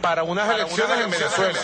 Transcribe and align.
para 0.00 0.22
unas 0.22 0.48
elecciones 0.54 0.98
en 1.04 1.10
Venezuela. 1.10 1.58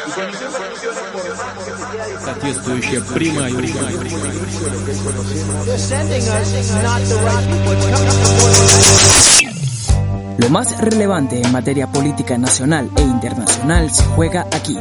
Lo 10.39 10.49
más 10.51 10.79
relevante 10.79 11.41
en 11.41 11.53
materia 11.53 11.87
política 11.87 12.37
nacional 12.37 12.91
e 12.97 13.03
internacional 13.03 13.91
se 13.91 14.05
juega 14.05 14.47
aquí. 14.53 14.79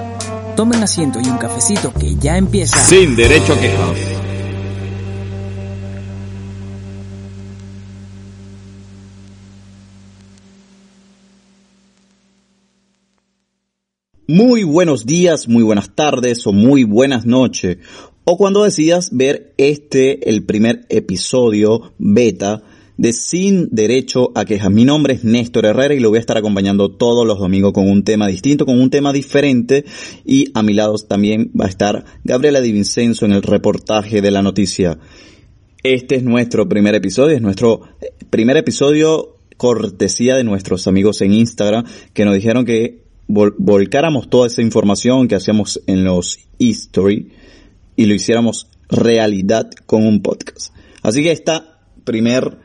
Tomen 0.56 0.84
asiento 0.84 1.20
y 1.22 1.28
un 1.28 1.38
cafecito 1.38 1.94
que 1.94 2.16
ya 2.16 2.38
empieza. 2.38 2.78
Sin 2.78 3.16
derecho 3.16 3.54
a 3.54 3.60
queja. 3.60 4.25
Muy 14.38 14.66
buenos 14.66 15.06
días, 15.06 15.48
muy 15.48 15.64
buenas 15.64 15.96
tardes 15.96 16.46
o 16.46 16.52
muy 16.52 16.84
buenas 16.84 17.26
noches. 17.26 17.78
O 18.26 18.36
cuando 18.36 18.66
decidas 18.66 19.12
ver 19.14 19.54
este, 19.56 20.30
el 20.30 20.44
primer 20.44 20.86
episodio 20.90 21.94
beta 22.00 22.62
de 22.98 23.14
Sin 23.14 23.70
Derecho 23.72 24.34
a 24.36 24.44
Quejas. 24.44 24.70
Mi 24.72 24.84
nombre 24.84 25.14
es 25.14 25.24
Néstor 25.24 25.66
Herrera 25.66 25.94
y 25.94 26.02
lo 26.02 26.10
voy 26.10 26.18
a 26.18 26.20
estar 26.20 26.38
acompañando 26.38 26.92
todos 26.92 27.26
los 27.26 27.40
domingos 27.40 27.72
con 27.72 27.90
un 27.90 28.04
tema 28.04 28.28
distinto, 28.28 28.66
con 28.66 28.78
un 28.78 28.90
tema 28.90 29.14
diferente. 29.14 29.86
Y 30.26 30.52
a 30.54 30.64
mi 30.64 30.74
lado 30.74 30.96
también 30.98 31.50
va 31.58 31.68
a 31.68 31.70
estar 31.70 32.04
Gabriela 32.26 32.60
Di 32.60 32.74
Vincenzo 32.74 33.26
en 33.26 33.32
el 33.32 33.42
reportaje 33.42 34.20
de 34.22 34.32
la 34.32 34.42
noticia. 34.42 35.00
Este 35.82 36.16
es 36.16 36.24
nuestro 36.24 36.68
primer 36.68 36.94
episodio, 36.94 37.38
es 37.38 37.42
nuestro 37.42 37.84
primer 38.32 38.58
episodio 38.58 39.38
cortesía 39.56 40.36
de 40.36 40.44
nuestros 40.44 40.88
amigos 40.88 41.22
en 41.22 41.32
Instagram 41.32 41.86
que 42.14 42.26
nos 42.26 42.36
dijeron 42.36 42.66
que 42.66 43.05
vol 43.28 43.56
volcáramos 43.58 44.30
toda 44.30 44.48
esa 44.48 44.62
información 44.62 45.28
que 45.28 45.36
hacíamos 45.36 45.82
en 45.88 46.04
los 46.04 46.40
history 46.58 47.32
y 47.96 48.06
lo 48.06 48.14
hiciéramos 48.14 48.68
realidad 48.90 49.70
con 49.86 50.06
un 50.06 50.22
podcast. 50.22 50.74
Así 51.02 51.24
que 51.24 51.32
esta 51.32 51.80
primer 52.04 52.58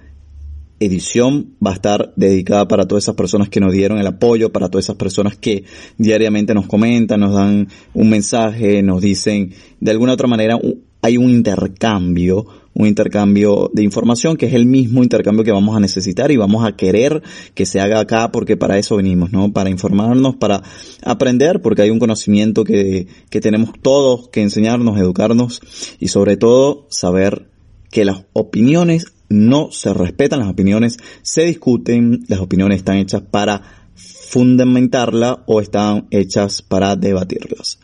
edición 0.81 1.55
va 1.65 1.73
a 1.73 1.75
estar 1.75 2.13
dedicada 2.17 2.67
para 2.67 2.89
todas 2.89 3.05
esas 3.05 3.15
personas 3.15 3.51
que 3.51 3.61
nos 3.61 3.73
dieron 3.73 3.99
el 3.99 4.07
apoyo, 4.07 4.51
para 4.51 4.71
todas 4.71 4.87
esas 4.87 4.97
personas 4.97 5.37
que 5.37 5.65
diariamente 5.99 6.55
nos 6.55 6.67
comentan, 6.67 7.21
nos 7.21 7.35
dan 7.35 7.69
un 7.93 8.09
mensaje, 8.09 8.83
nos 8.83 9.03
dicen 9.03 9.53
de 9.79 9.91
alguna 9.91 10.15
otra 10.15 10.27
manera 10.27 10.59
hay 11.03 11.17
un 11.17 11.31
intercambio, 11.31 12.47
un 12.75 12.87
intercambio 12.87 13.71
de 13.73 13.83
información 13.83 14.37
que 14.37 14.47
es 14.47 14.55
el 14.55 14.67
mismo 14.67 15.03
intercambio 15.03 15.45
que 15.45 15.53
vamos 15.53 15.77
a 15.77 15.81
necesitar 15.81 16.31
y 16.31 16.37
vamos 16.37 16.65
a 16.65 16.77
querer 16.77 17.23
que 17.55 17.67
se 17.67 17.81
haga 17.81 18.01
acá 18.01 18.31
porque 18.33 18.57
para 18.57 18.79
eso 18.79 18.97
venimos, 18.97 19.33
¿no? 19.33 19.53
Para 19.53 19.71
informarnos, 19.71 20.37
para 20.37 20.63
aprender, 21.05 21.63
porque 21.63 21.83
hay 21.83 21.91
un 21.91 21.99
conocimiento 21.99 22.65
que, 22.65 23.07
que 23.31 23.41
tenemos 23.41 23.71
todos 23.81 24.29
que 24.29 24.43
enseñarnos, 24.43 24.99
educarnos 24.99 25.61
y 25.99 26.09
sobre 26.09 26.37
todo 26.37 26.87
saber 26.91 27.49
que 27.91 28.05
las 28.05 28.25
opiniones 28.33 29.07
no 29.29 29.71
se 29.71 29.95
respetan, 29.95 30.41
las 30.41 30.49
opiniones 30.49 30.99
se 31.23 31.45
discuten, 31.45 32.25
las 32.29 32.41
opiniones 32.41 32.79
están 32.79 32.97
hechas 32.97 33.23
para 33.23 33.63
fundamentarla 33.95 35.43
o 35.47 35.61
están 35.61 36.07
hechas 36.11 36.63
para 36.63 36.97
debatirlas. 36.97 37.79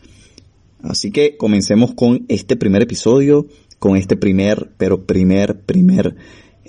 Así 0.88 1.10
que 1.10 1.36
comencemos 1.36 1.94
con 1.94 2.24
este 2.28 2.56
primer 2.56 2.82
episodio, 2.82 3.46
con 3.78 3.96
este 3.96 4.16
primer, 4.16 4.70
pero 4.78 5.04
primer, 5.04 5.60
primer 5.60 6.16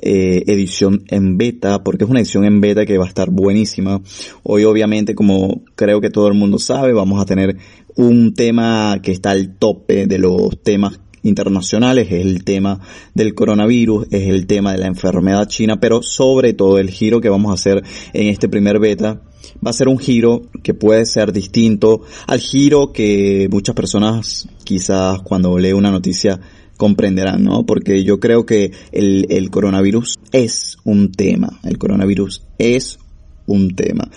eh, 0.02 0.44
edición 0.48 1.04
en 1.08 1.38
beta, 1.38 1.84
porque 1.84 2.04
es 2.04 2.10
una 2.10 2.20
edición 2.20 2.46
en 2.46 2.62
beta 2.62 2.86
que 2.86 2.98
va 2.98 3.06
a 3.06 3.08
estar 3.08 3.30
buenísima. 3.30 4.02
Hoy 4.44 4.64
obviamente, 4.64 5.16
como 5.16 5.64
creo 5.76 6.02
que 6.02 6.10
todo 6.10 6.28
el 6.28 6.34
mundo 6.34 6.60
sabe, 6.60 6.94
vamos 6.94 7.22
a 7.22 7.26
tener 7.26 7.58
un 7.96 8.34
tema 8.34 9.00
que 9.02 9.12
está 9.12 9.32
al 9.32 9.58
tope 9.58 10.06
de 10.06 10.20
los 10.20 10.62
temas 10.62 11.00
internacionales, 11.24 12.08
es 12.12 12.26
el 12.26 12.44
tema 12.44 12.80
del 13.14 13.34
coronavirus, 13.34 14.08
es 14.12 14.28
el 14.28 14.48
tema 14.48 14.72
de 14.72 14.78
la 14.80 14.88
enfermedad 14.88 15.48
china, 15.48 15.80
pero 15.80 16.02
sobre 16.02 16.54
todo 16.54 16.78
el 16.78 16.90
giro 16.90 17.22
que 17.22 17.30
vamos 17.30 17.52
a 17.52 17.56
hacer 17.56 17.84
en 18.14 18.28
este 18.28 18.50
primer 18.50 18.80
beta 18.80 19.22
va 19.66 19.72
a 19.72 19.74
ser 19.74 19.88
un 19.88 19.98
giro 19.98 20.44
que 20.64 20.74
puede 20.74 21.06
ser 21.06 21.32
distinto 21.32 22.02
al 22.28 22.40
giro 22.40 22.92
que 22.92 23.48
muchas 23.52 23.76
personas 23.76 24.48
quizás 24.64 25.22
cuando 25.22 25.58
lee 25.58 25.74
una 25.74 25.92
noticia 25.92 26.40
comprenderán, 26.78 27.44
¿no? 27.44 27.66
Porque 27.66 28.04
yo 28.04 28.20
creo 28.20 28.46
que 28.46 28.72
el, 28.92 29.26
el 29.30 29.50
coronavirus 29.50 30.20
es 30.32 30.78
un 30.84 31.12
tema, 31.12 31.60
el 31.64 31.78
coronavirus 31.78 32.44
es 32.58 33.00
un 33.48 33.76
tema. 33.76 34.10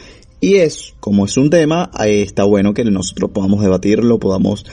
Y 0.42 0.54
es, 0.56 0.94
como 1.00 1.26
es 1.26 1.36
un 1.36 1.50
tema, 1.50 1.90
está 2.02 2.44
bueno 2.44 2.72
que 2.72 2.84
nosotros 2.84 3.30
podamos 3.32 3.60
debatirlo, 3.60 4.18
podamos 4.18 4.64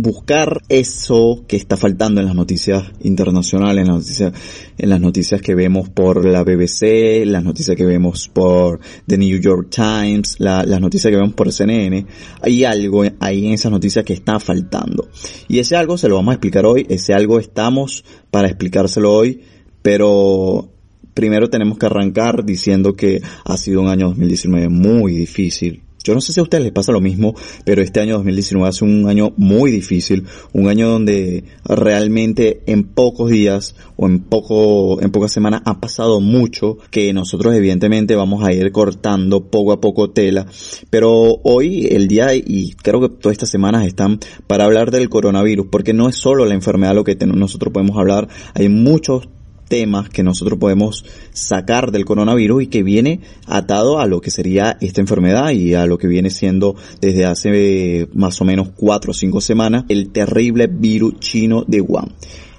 buscar 0.00 0.62
eso 0.68 1.44
que 1.46 1.56
está 1.56 1.76
faltando 1.76 2.20
en 2.20 2.26
las 2.26 2.34
noticias 2.34 2.84
internacionales, 3.00 3.82
en 3.82 3.88
las 3.88 3.96
noticias, 3.96 4.32
en 4.78 4.88
las 4.88 5.00
noticias 5.00 5.42
que 5.42 5.54
vemos 5.54 5.88
por 5.88 6.24
la 6.24 6.42
BBC, 6.42 7.24
las 7.26 7.44
noticias 7.44 7.76
que 7.76 7.84
vemos 7.84 8.28
por 8.28 8.80
The 9.06 9.18
New 9.18 9.40
York 9.40 9.68
Times, 9.70 10.36
la, 10.38 10.64
las 10.64 10.80
noticias 10.80 11.10
que 11.10 11.16
vemos 11.16 11.34
por 11.34 11.52
CNN. 11.52 12.06
Hay 12.42 12.64
algo 12.64 13.04
ahí 13.18 13.46
en 13.46 13.52
esas 13.52 13.72
noticias 13.72 14.04
que 14.04 14.12
está 14.12 14.40
faltando. 14.40 15.08
Y 15.48 15.58
ese 15.58 15.76
algo 15.76 15.98
se 15.98 16.08
lo 16.08 16.16
vamos 16.16 16.32
a 16.32 16.34
explicar 16.34 16.66
hoy, 16.66 16.86
ese 16.88 17.14
algo 17.14 17.38
estamos 17.38 18.04
para 18.30 18.48
explicárselo 18.48 19.12
hoy, 19.12 19.40
pero 19.82 20.68
primero 21.14 21.50
tenemos 21.50 21.78
que 21.78 21.86
arrancar 21.86 22.44
diciendo 22.44 22.94
que 22.94 23.20
ha 23.44 23.56
sido 23.56 23.80
un 23.82 23.88
año 23.88 24.08
2019 24.08 24.68
muy 24.68 25.14
difícil 25.14 25.82
yo 26.02 26.14
no 26.14 26.20
sé 26.20 26.32
si 26.32 26.40
a 26.40 26.42
ustedes 26.42 26.64
les 26.64 26.72
pasa 26.72 26.92
lo 26.92 27.00
mismo, 27.00 27.34
pero 27.64 27.82
este 27.82 28.00
año 28.00 28.14
2019 28.16 28.68
ha 28.68 28.72
sido 28.72 28.90
un 28.90 29.08
año 29.08 29.32
muy 29.36 29.70
difícil, 29.70 30.26
un 30.52 30.68
año 30.68 30.88
donde 30.88 31.44
realmente 31.64 32.62
en 32.66 32.84
pocos 32.84 33.30
días 33.30 33.74
o 33.96 34.06
en 34.06 34.20
poco, 34.20 35.00
en 35.02 35.10
pocas 35.10 35.32
semanas 35.32 35.62
ha 35.64 35.80
pasado 35.80 36.20
mucho 36.20 36.78
que 36.90 37.12
nosotros 37.12 37.54
evidentemente 37.54 38.16
vamos 38.16 38.44
a 38.44 38.52
ir 38.52 38.72
cortando 38.72 39.50
poco 39.50 39.72
a 39.72 39.80
poco 39.80 40.10
tela, 40.10 40.46
pero 40.88 41.40
hoy 41.42 41.86
el 41.90 42.08
día 42.08 42.34
y 42.34 42.72
creo 42.82 43.00
que 43.00 43.08
todas 43.08 43.34
estas 43.34 43.50
semanas 43.50 43.86
están 43.86 44.18
para 44.46 44.64
hablar 44.64 44.90
del 44.90 45.08
coronavirus, 45.08 45.66
porque 45.70 45.92
no 45.92 46.08
es 46.08 46.16
solo 46.16 46.44
la 46.46 46.54
enfermedad 46.54 46.94
lo 46.94 47.04
que 47.04 47.16
nosotros 47.26 47.72
podemos 47.72 47.96
hablar, 47.98 48.28
hay 48.54 48.68
muchos 48.68 49.28
temas 49.70 50.10
que 50.10 50.24
nosotros 50.24 50.58
podemos 50.58 51.04
sacar 51.32 51.92
del 51.92 52.04
coronavirus 52.04 52.64
y 52.64 52.66
que 52.66 52.82
viene 52.82 53.20
atado 53.46 54.00
a 54.00 54.06
lo 54.06 54.20
que 54.20 54.32
sería 54.32 54.76
esta 54.80 55.00
enfermedad 55.00 55.50
y 55.52 55.74
a 55.74 55.86
lo 55.86 55.96
que 55.96 56.08
viene 56.08 56.28
siendo 56.28 56.74
desde 57.00 57.24
hace 57.24 58.08
más 58.12 58.40
o 58.40 58.44
menos 58.44 58.70
cuatro 58.74 59.12
o 59.12 59.14
cinco 59.14 59.40
semanas 59.40 59.84
el 59.88 60.10
terrible 60.10 60.66
virus 60.66 61.20
chino 61.20 61.64
de 61.66 61.80
Wuhan. 61.80 62.12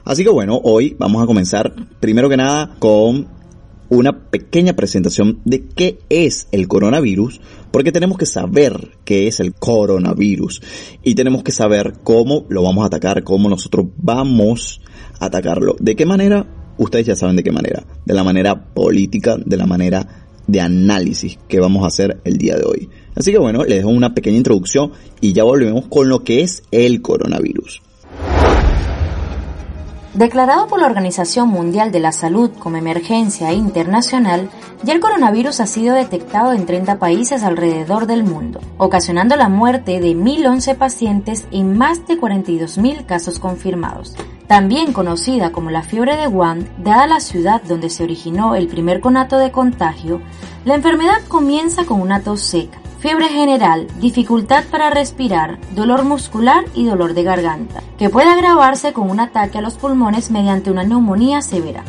Así 0.05 0.23
que 0.23 0.29
bueno, 0.29 0.59
hoy 0.63 0.95
vamos 0.97 1.21
a 1.21 1.27
comenzar 1.27 1.75
primero 2.00 2.29
que 2.29 2.38
nada 2.38 2.75
con 2.79 3.27
una 3.89 4.29
pequeña 4.29 4.73
presentación 4.73 5.41
de 5.44 5.67
qué 5.67 6.00
es 6.07 6.47
el 6.53 6.69
coronavirus, 6.69 7.41
porque 7.71 7.91
tenemos 7.91 8.17
que 8.17 8.25
saber 8.25 8.91
qué 9.03 9.27
es 9.27 9.41
el 9.41 9.53
coronavirus 9.53 10.62
y 11.03 11.15
tenemos 11.15 11.44
que 11.44 11.51
saber 11.51 11.95
cómo 12.03 12.45
lo 12.47 12.63
vamos 12.63 12.86
a 12.86 12.88
atacar, 12.88 13.25
cómo 13.25 13.50
nosotros 13.50 13.88
vamos 13.97 14.80
a 15.19 15.25
atacarlo. 15.25 15.75
¿De 15.77 15.97
qué 15.97 16.06
manera? 16.06 16.61
Ustedes 16.81 17.06
ya 17.06 17.16
saben 17.16 17.36
de 17.36 17.44
qué 17.44 17.51
manera, 17.51 17.83
de 18.06 18.13
la 18.13 18.24
manera 18.24 18.56
política, 18.56 19.38
de 19.38 19.57
la 19.57 19.66
manera 19.66 20.06
de 20.48 20.60
análisis 20.60 21.38
que 21.48 21.60
vamos 21.60 21.83
a 21.83 21.88
hacer 21.88 22.19
el 22.24 22.38
día 22.38 22.56
de 22.56 22.66
hoy. 22.66 22.89
Así 23.16 23.31
que 23.31 23.38
bueno, 23.38 23.63
les 23.63 23.78
dejo 23.78 23.89
una 23.89 24.13
pequeña 24.13 24.38
introducción 24.38 24.92
y 25.19 25.33
ya 25.33 25.44
volvemos 25.44 25.88
con 25.88 26.10
lo 26.10 26.24
que 26.24 26.42
es 26.42 26.63
el 26.72 27.01
coronavirus. 27.01 27.81
Declarado 30.13 30.68
por 30.68 30.81
la 30.81 30.88
Organización 30.88 31.48
Mundial 31.48 31.94
de 31.94 32.01
la 32.01 32.12
Salud 32.12 32.51
como 32.60 32.75
emergencia 32.75 33.54
internacional, 33.54 34.50
ya 34.84 34.94
el 34.94 35.00
coronavirus 35.00 35.62
ha 35.62 35.68
sido 35.68 35.95
detectado 35.95 36.51
en 36.51 36.66
30 36.66 37.00
países 37.00 37.44
alrededor 37.44 38.07
del 38.07 38.25
mundo, 38.25 38.60
ocasionando 38.77 39.38
la 39.38 39.48
muerte 39.48 40.01
de 40.01 40.13
1.011 40.13 40.75
pacientes 40.75 41.45
y 41.50 41.63
más 41.63 42.06
de 42.07 42.19
42.000 42.19 43.06
casos 43.06 43.39
confirmados. 43.39 44.18
También 44.51 44.92
conocida 44.92 45.53
como 45.53 45.71
la 45.71 45.81
fiebre 45.81 46.18
de 46.18 46.27
Wuhan, 46.27 46.68
dada 46.77 47.07
la 47.07 47.21
ciudad 47.21 47.62
donde 47.62 47.89
se 47.89 48.03
originó 48.03 48.53
el 48.56 48.68
primer 48.68 49.00
conato 49.00 49.38
de 49.38 49.50
contagio, 49.50 50.21
la 50.65 50.75
enfermedad 50.75 51.21
comienza 51.30 51.86
con 51.86 52.01
una 52.01 52.19
tos 52.19 52.42
seca, 52.42 52.77
fiebre 53.00 53.30
general, 53.30 53.88
dificultad 54.01 54.65
para 54.69 54.89
respirar, 54.89 55.57
dolor 55.74 56.03
muscular 56.03 56.65
y 56.74 56.83
dolor 56.83 57.13
de 57.13 57.24
garganta, 57.24 57.81
que 57.98 58.09
puede 58.09 58.27
agravarse 58.27 58.92
con 58.92 59.09
un 59.09 59.21
ataque 59.21 59.59
a 59.59 59.62
los 59.62 59.75
pulmones 59.75 60.31
mediante 60.31 60.69
una 60.69 60.83
neumonía 60.83 61.42
severa. 61.42 61.86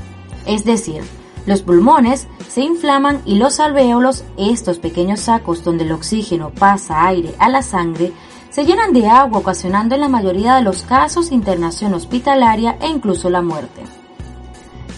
Es 0.47 0.65
decir, 0.65 1.03
los 1.47 1.63
pulmones 1.63 2.29
se 2.47 2.61
inflaman 2.61 3.23
y 3.25 3.39
los 3.39 3.59
alvéolos, 3.59 4.23
estos 4.37 4.79
pequeños 4.79 5.19
sacos 5.19 5.65
donde 5.65 5.83
el 5.83 5.91
oxígeno 5.91 6.51
pasa 6.51 7.09
aire 7.09 7.35
a 7.41 7.49
la 7.49 7.63
sangre, 7.63 8.13
se 8.53 8.67
llenan 8.67 8.93
de 8.93 9.09
agua 9.09 9.39
ocasionando 9.39 9.95
en 9.95 10.03
la 10.03 10.09
mayoría 10.09 10.57
de 10.57 10.63
los 10.63 10.83
casos 10.83 11.33
internación 11.33 11.95
hospitalaria 11.95 12.77
e 12.81 12.89
incluso 12.89 13.31
la 13.31 13.41
muerte. 13.41 13.83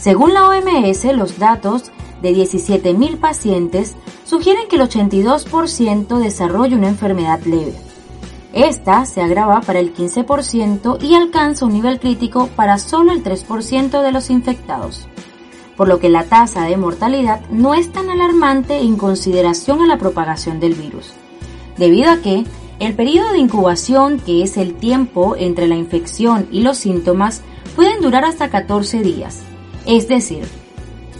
Según 0.01 0.35
la 0.35 0.49
OMS, 0.49 1.05
los 1.15 1.39
datos 1.39 1.93
de 2.21 2.35
17.000 2.35 3.19
pacientes 3.19 3.97
sugieren 4.25 4.67
que 4.69 4.77
el 4.77 4.83
82% 4.83 6.19
desarrolla 6.19 6.77
una 6.77 6.89
enfermedad 6.89 7.41
leve. 7.45 7.75
Esta 8.53 9.07
se 9.07 9.23
agrava 9.23 9.61
para 9.61 9.79
el 9.79 9.95
15% 9.95 11.03
y 11.03 11.15
alcanza 11.15 11.65
un 11.65 11.75
nivel 11.75 12.01
crítico 12.01 12.49
para 12.57 12.79
solo 12.79 13.13
el 13.13 13.23
3% 13.23 14.03
de 14.03 14.13
los 14.13 14.31
infectados, 14.31 15.07
por 15.77 15.87
lo 15.89 16.01
que 16.01 16.09
la 16.09 16.25
tasa 16.25 16.65
de 16.65 16.77
mortalidad 16.77 17.41
no 17.51 17.75
es 17.75 17.93
tan 17.93 18.11
alarmante 18.11 18.79
en 18.79 18.97
consideración 18.97 19.81
a 19.81 19.87
la 19.87 19.99
propagación 19.99 20.61
del 20.61 20.75
virus, 20.75 21.13
debido 21.77 22.11
a 22.11 22.17
que 22.17 22.45
el 22.81 22.95
periodo 22.95 23.33
de 23.33 23.39
incubación, 23.39 24.19
que 24.19 24.43
es 24.43 24.57
el 24.57 24.75
tiempo 24.75 25.37
entre 25.39 25.67
la 25.67 25.77
infección 25.77 26.49
y 26.51 26.63
los 26.63 26.79
síntomas, 26.79 27.43
pueden 27.77 28.01
durar 28.01 28.25
hasta 28.25 28.51
14 28.51 29.03
días. 29.03 29.43
Es 29.87 30.09
decir, 30.09 30.45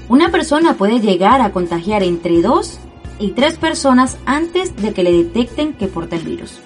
una 0.09 0.31
persona 0.31 0.75
puede 0.75 1.01
llegar 1.01 1.41
a 1.41 1.53
contagiar 1.53 2.03
entre 2.03 2.43
2 2.43 2.79
y 3.19 3.31
3 3.33 3.57
personas 3.59 4.19
antes 4.27 4.77
de 4.77 4.93
que 4.93 5.03
le 5.03 5.13
detecten 5.13 5.73
que 5.75 5.87
porta 5.87 6.17
el 6.17 6.23
virus. 6.23 6.61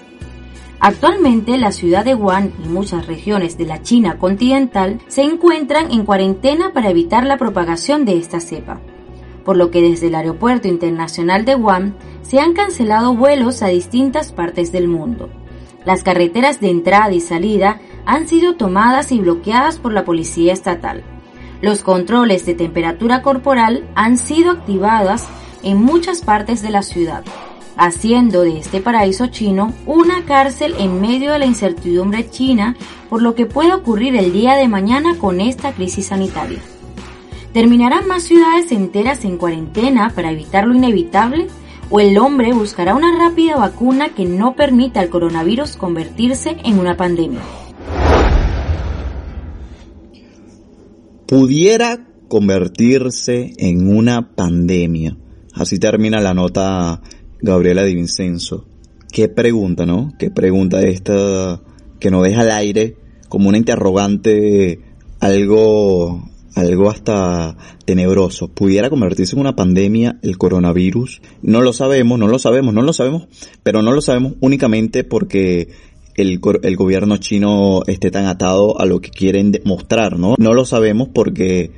Actualmente 0.81 1.57
la 1.57 1.73
ciudad 1.73 2.05
de 2.05 2.15
Wuhan 2.15 2.53
y 2.63 2.69
muchas 2.69 3.05
regiones 3.05 3.57
de 3.57 3.65
la 3.65 3.81
China 3.81 4.17
continental 4.17 4.99
se 5.07 5.23
encuentran 5.23 5.91
en 5.91 6.05
cuarentena 6.05 6.71
para 6.71 6.89
evitar 6.89 7.25
la 7.25 7.37
propagación 7.37 8.05
de 8.05 8.17
esta 8.17 8.39
cepa, 8.39 8.79
por 9.43 9.57
lo 9.57 9.71
que 9.71 9.81
desde 9.81 10.07
el 10.07 10.15
Aeropuerto 10.15 10.67
Internacional 10.67 11.45
de 11.45 11.55
Wuhan 11.55 11.95
se 12.21 12.39
han 12.39 12.53
cancelado 12.53 13.15
vuelos 13.15 13.61
a 13.61 13.67
distintas 13.67 14.31
partes 14.31 14.71
del 14.71 14.87
mundo. 14.87 15.29
Las 15.85 16.03
carreteras 16.03 16.59
de 16.59 16.69
entrada 16.69 17.11
y 17.11 17.21
salida 17.21 17.79
han 18.05 18.27
sido 18.27 18.55
tomadas 18.55 19.11
y 19.11 19.19
bloqueadas 19.19 19.79
por 19.79 19.93
la 19.93 20.05
policía 20.05 20.53
estatal. 20.53 21.03
Los 21.61 21.81
controles 21.81 22.45
de 22.45 22.53
temperatura 22.53 23.21
corporal 23.21 23.87
han 23.95 24.17
sido 24.17 24.51
activados 24.51 25.23
en 25.63 25.83
muchas 25.83 26.21
partes 26.21 26.61
de 26.61 26.69
la 26.69 26.83
ciudad, 26.83 27.23
haciendo 27.75 28.41
de 28.41 28.59
este 28.59 28.81
paraíso 28.81 29.27
chino 29.27 29.73
una 29.85 30.23
cárcel 30.25 30.75
en 30.79 31.01
medio 31.01 31.31
de 31.31 31.39
la 31.39 31.45
incertidumbre 31.45 32.29
china 32.29 32.75
por 33.09 33.21
lo 33.21 33.35
que 33.35 33.45
puede 33.45 33.73
ocurrir 33.73 34.15
el 34.15 34.31
día 34.31 34.55
de 34.55 34.67
mañana 34.67 35.17
con 35.17 35.41
esta 35.41 35.73
crisis 35.73 36.07
sanitaria. 36.07 36.59
¿Terminarán 37.53 38.07
más 38.07 38.23
ciudades 38.23 38.71
enteras 38.71 39.25
en 39.25 39.37
cuarentena 39.37 40.11
para 40.13 40.31
evitar 40.31 40.67
lo 40.67 40.75
inevitable? 40.75 41.47
¿O 41.89 41.99
el 41.99 42.19
hombre 42.19 42.53
buscará 42.53 42.93
una 42.93 43.17
rápida 43.17 43.55
vacuna 43.55 44.09
que 44.09 44.25
no 44.25 44.55
permita 44.55 44.99
al 44.99 45.09
coronavirus 45.09 45.75
convertirse 45.75 46.57
en 46.63 46.77
una 46.77 46.95
pandemia? 46.95 47.39
Pudiera 51.25 52.05
convertirse 52.27 53.53
en 53.57 53.95
una 53.95 54.35
pandemia. 54.35 55.17
Así 55.53 55.79
termina 55.79 56.21
la 56.21 56.35
nota 56.35 57.01
Gabriela 57.41 57.83
Di 57.83 57.95
Vincenzo. 57.95 58.67
Qué 59.11 59.27
pregunta, 59.27 59.87
¿no? 59.87 60.13
Qué 60.19 60.29
pregunta 60.29 60.81
esta 60.81 61.61
que 61.99 62.11
nos 62.11 62.23
deja 62.23 62.41
al 62.41 62.51
aire 62.51 62.95
como 63.27 63.49
una 63.49 63.57
interrogante 63.57 64.81
algo 65.19 66.29
algo 66.55 66.89
hasta 66.89 67.55
tenebroso. 67.85 68.49
¿Pudiera 68.49 68.89
convertirse 68.89 69.35
en 69.35 69.41
una 69.41 69.55
pandemia 69.55 70.19
el 70.21 70.37
coronavirus? 70.37 71.21
No 71.41 71.61
lo 71.61 71.73
sabemos, 71.73 72.19
no 72.19 72.27
lo 72.27 72.39
sabemos, 72.39 72.73
no 72.73 72.81
lo 72.81 72.93
sabemos, 72.93 73.27
pero 73.63 73.81
no 73.81 73.91
lo 73.91 74.01
sabemos 74.01 74.33
únicamente 74.41 75.03
porque 75.03 75.69
el, 76.15 76.39
el 76.63 76.75
gobierno 76.75 77.17
chino 77.17 77.83
esté 77.87 78.11
tan 78.11 78.25
atado 78.25 78.79
a 78.79 78.85
lo 78.85 79.01
que 79.01 79.09
quieren 79.09 79.53
mostrar, 79.63 80.17
¿no? 80.17 80.35
No 80.37 80.53
lo 80.53 80.65
sabemos 80.65 81.09
porque 81.13 81.71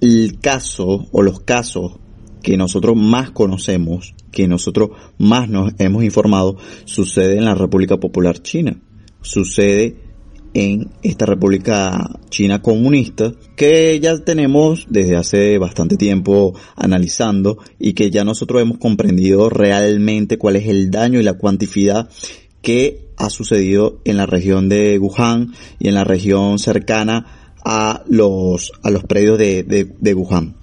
el 0.00 0.38
caso 0.40 1.06
o 1.10 1.22
los 1.22 1.40
casos 1.40 1.98
que 2.42 2.56
nosotros 2.56 2.94
más 2.96 3.30
conocemos, 3.30 4.14
que 4.30 4.46
nosotros 4.46 4.90
más 5.18 5.48
nos 5.48 5.72
hemos 5.78 6.04
informado, 6.04 6.56
sucede 6.84 7.38
en 7.38 7.44
la 7.44 7.54
República 7.56 7.96
Popular 7.96 8.40
China. 8.40 8.80
Sucede 9.20 9.96
en 10.56 10.88
esta 11.02 11.26
República 11.26 12.18
China 12.30 12.62
comunista 12.62 13.34
que 13.56 14.00
ya 14.00 14.16
tenemos 14.24 14.86
desde 14.88 15.14
hace 15.14 15.58
bastante 15.58 15.98
tiempo 15.98 16.54
analizando 16.76 17.58
y 17.78 17.92
que 17.92 18.10
ya 18.10 18.24
nosotros 18.24 18.62
hemos 18.62 18.78
comprendido 18.78 19.50
realmente 19.50 20.38
cuál 20.38 20.56
es 20.56 20.66
el 20.66 20.90
daño 20.90 21.20
y 21.20 21.24
la 21.24 21.34
cuanticidad 21.34 22.08
que 22.62 23.10
ha 23.18 23.28
sucedido 23.28 24.00
en 24.06 24.16
la 24.16 24.24
región 24.24 24.70
de 24.70 24.98
Wuhan 24.98 25.52
y 25.78 25.88
en 25.88 25.94
la 25.94 26.04
región 26.04 26.58
cercana 26.58 27.52
a 27.62 28.02
los, 28.08 28.72
a 28.82 28.90
los 28.90 29.04
predios 29.04 29.38
de, 29.38 29.62
de, 29.62 29.92
de 30.00 30.14
Wuhan. 30.14 30.56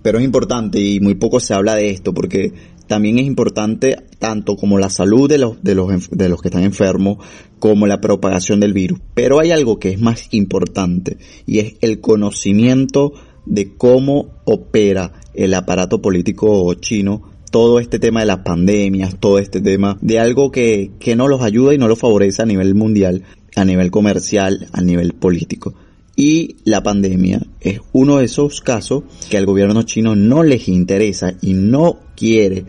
Pero 0.00 0.20
es 0.20 0.24
importante 0.24 0.80
y 0.80 1.00
muy 1.00 1.16
poco 1.16 1.38
se 1.38 1.52
habla 1.52 1.74
de 1.74 1.90
esto 1.90 2.14
porque 2.14 2.54
también 2.86 3.18
es 3.18 3.26
importante 3.26 3.96
tanto 4.18 4.56
como 4.56 4.78
la 4.78 4.90
salud 4.90 5.28
de 5.28 5.38
los, 5.38 5.62
de 5.62 5.74
los, 5.74 6.10
de 6.10 6.28
los 6.28 6.40
que 6.40 6.48
están 6.48 6.64
enfermos, 6.64 7.18
como 7.58 7.86
la 7.86 8.00
propagación 8.00 8.60
del 8.60 8.72
virus. 8.72 9.00
Pero 9.14 9.40
hay 9.40 9.50
algo 9.50 9.78
que 9.78 9.90
es 9.90 10.00
más 10.00 10.28
importante 10.32 11.18
y 11.46 11.58
es 11.60 11.74
el 11.80 12.00
conocimiento 12.00 13.12
de 13.44 13.76
cómo 13.76 14.34
opera 14.44 15.12
el 15.34 15.54
aparato 15.54 16.02
político 16.02 16.72
chino 16.74 17.36
todo 17.50 17.78
este 17.78 17.98
tema 17.98 18.20
de 18.20 18.26
las 18.26 18.38
pandemias, 18.38 19.16
todo 19.18 19.38
este 19.38 19.60
tema 19.60 19.96
de 20.00 20.18
algo 20.18 20.50
que, 20.50 20.90
que 20.98 21.16
no 21.16 21.28
los 21.28 21.42
ayuda 21.42 21.72
y 21.74 21.78
no 21.78 21.88
los 21.88 21.98
favorece 21.98 22.42
a 22.42 22.46
nivel 22.46 22.74
mundial, 22.74 23.22
a 23.54 23.64
nivel 23.64 23.90
comercial, 23.90 24.68
a 24.72 24.82
nivel 24.82 25.12
político. 25.14 25.74
Y 26.16 26.56
la 26.64 26.82
pandemia 26.82 27.42
es 27.60 27.80
uno 27.92 28.16
de 28.16 28.24
esos 28.24 28.62
casos 28.62 29.04
que 29.28 29.36
al 29.36 29.44
gobierno 29.44 29.82
chino 29.82 30.16
no 30.16 30.42
les 30.42 30.66
interesa 30.66 31.34
y 31.42 31.52
no 31.52 31.98
quiere 32.16 32.64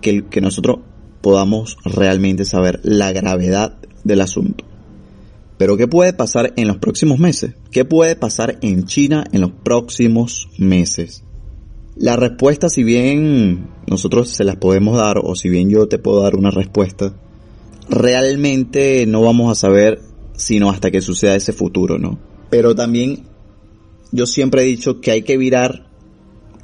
que, 0.00 0.40
nosotros 0.40 0.78
podamos 1.20 1.76
realmente 1.84 2.44
saber 2.44 2.78
la 2.84 3.10
gravedad 3.12 3.76
del 4.04 4.20
asunto. 4.20 4.64
Pero 5.58 5.76
¿qué 5.76 5.88
puede 5.88 6.12
pasar 6.12 6.52
en 6.56 6.68
los 6.68 6.76
próximos 6.76 7.18
meses? 7.18 7.54
¿Qué 7.72 7.84
puede 7.84 8.14
pasar 8.14 8.58
en 8.60 8.84
China 8.84 9.24
en 9.32 9.40
los 9.40 9.50
próximos 9.50 10.48
meses? 10.58 11.24
La 11.96 12.16
respuesta, 12.16 12.68
si 12.68 12.84
bien 12.84 13.68
nosotros 13.86 14.28
se 14.28 14.44
las 14.44 14.56
podemos 14.56 14.96
dar 14.96 15.18
o 15.22 15.34
si 15.34 15.48
bien 15.48 15.70
yo 15.70 15.88
te 15.88 15.98
puedo 15.98 16.22
dar 16.22 16.36
una 16.36 16.50
respuesta, 16.50 17.14
realmente 17.88 19.06
no 19.06 19.22
vamos 19.22 19.50
a 19.50 19.60
saber 19.60 20.00
sino 20.36 20.70
hasta 20.70 20.90
que 20.90 21.00
suceda 21.00 21.36
ese 21.36 21.52
futuro, 21.52 21.98
¿no? 21.98 22.18
Pero 22.54 22.76
también 22.76 23.24
yo 24.12 24.26
siempre 24.26 24.62
he 24.62 24.64
dicho 24.64 25.00
que 25.00 25.10
hay 25.10 25.22
que 25.22 25.36
virar, 25.36 25.88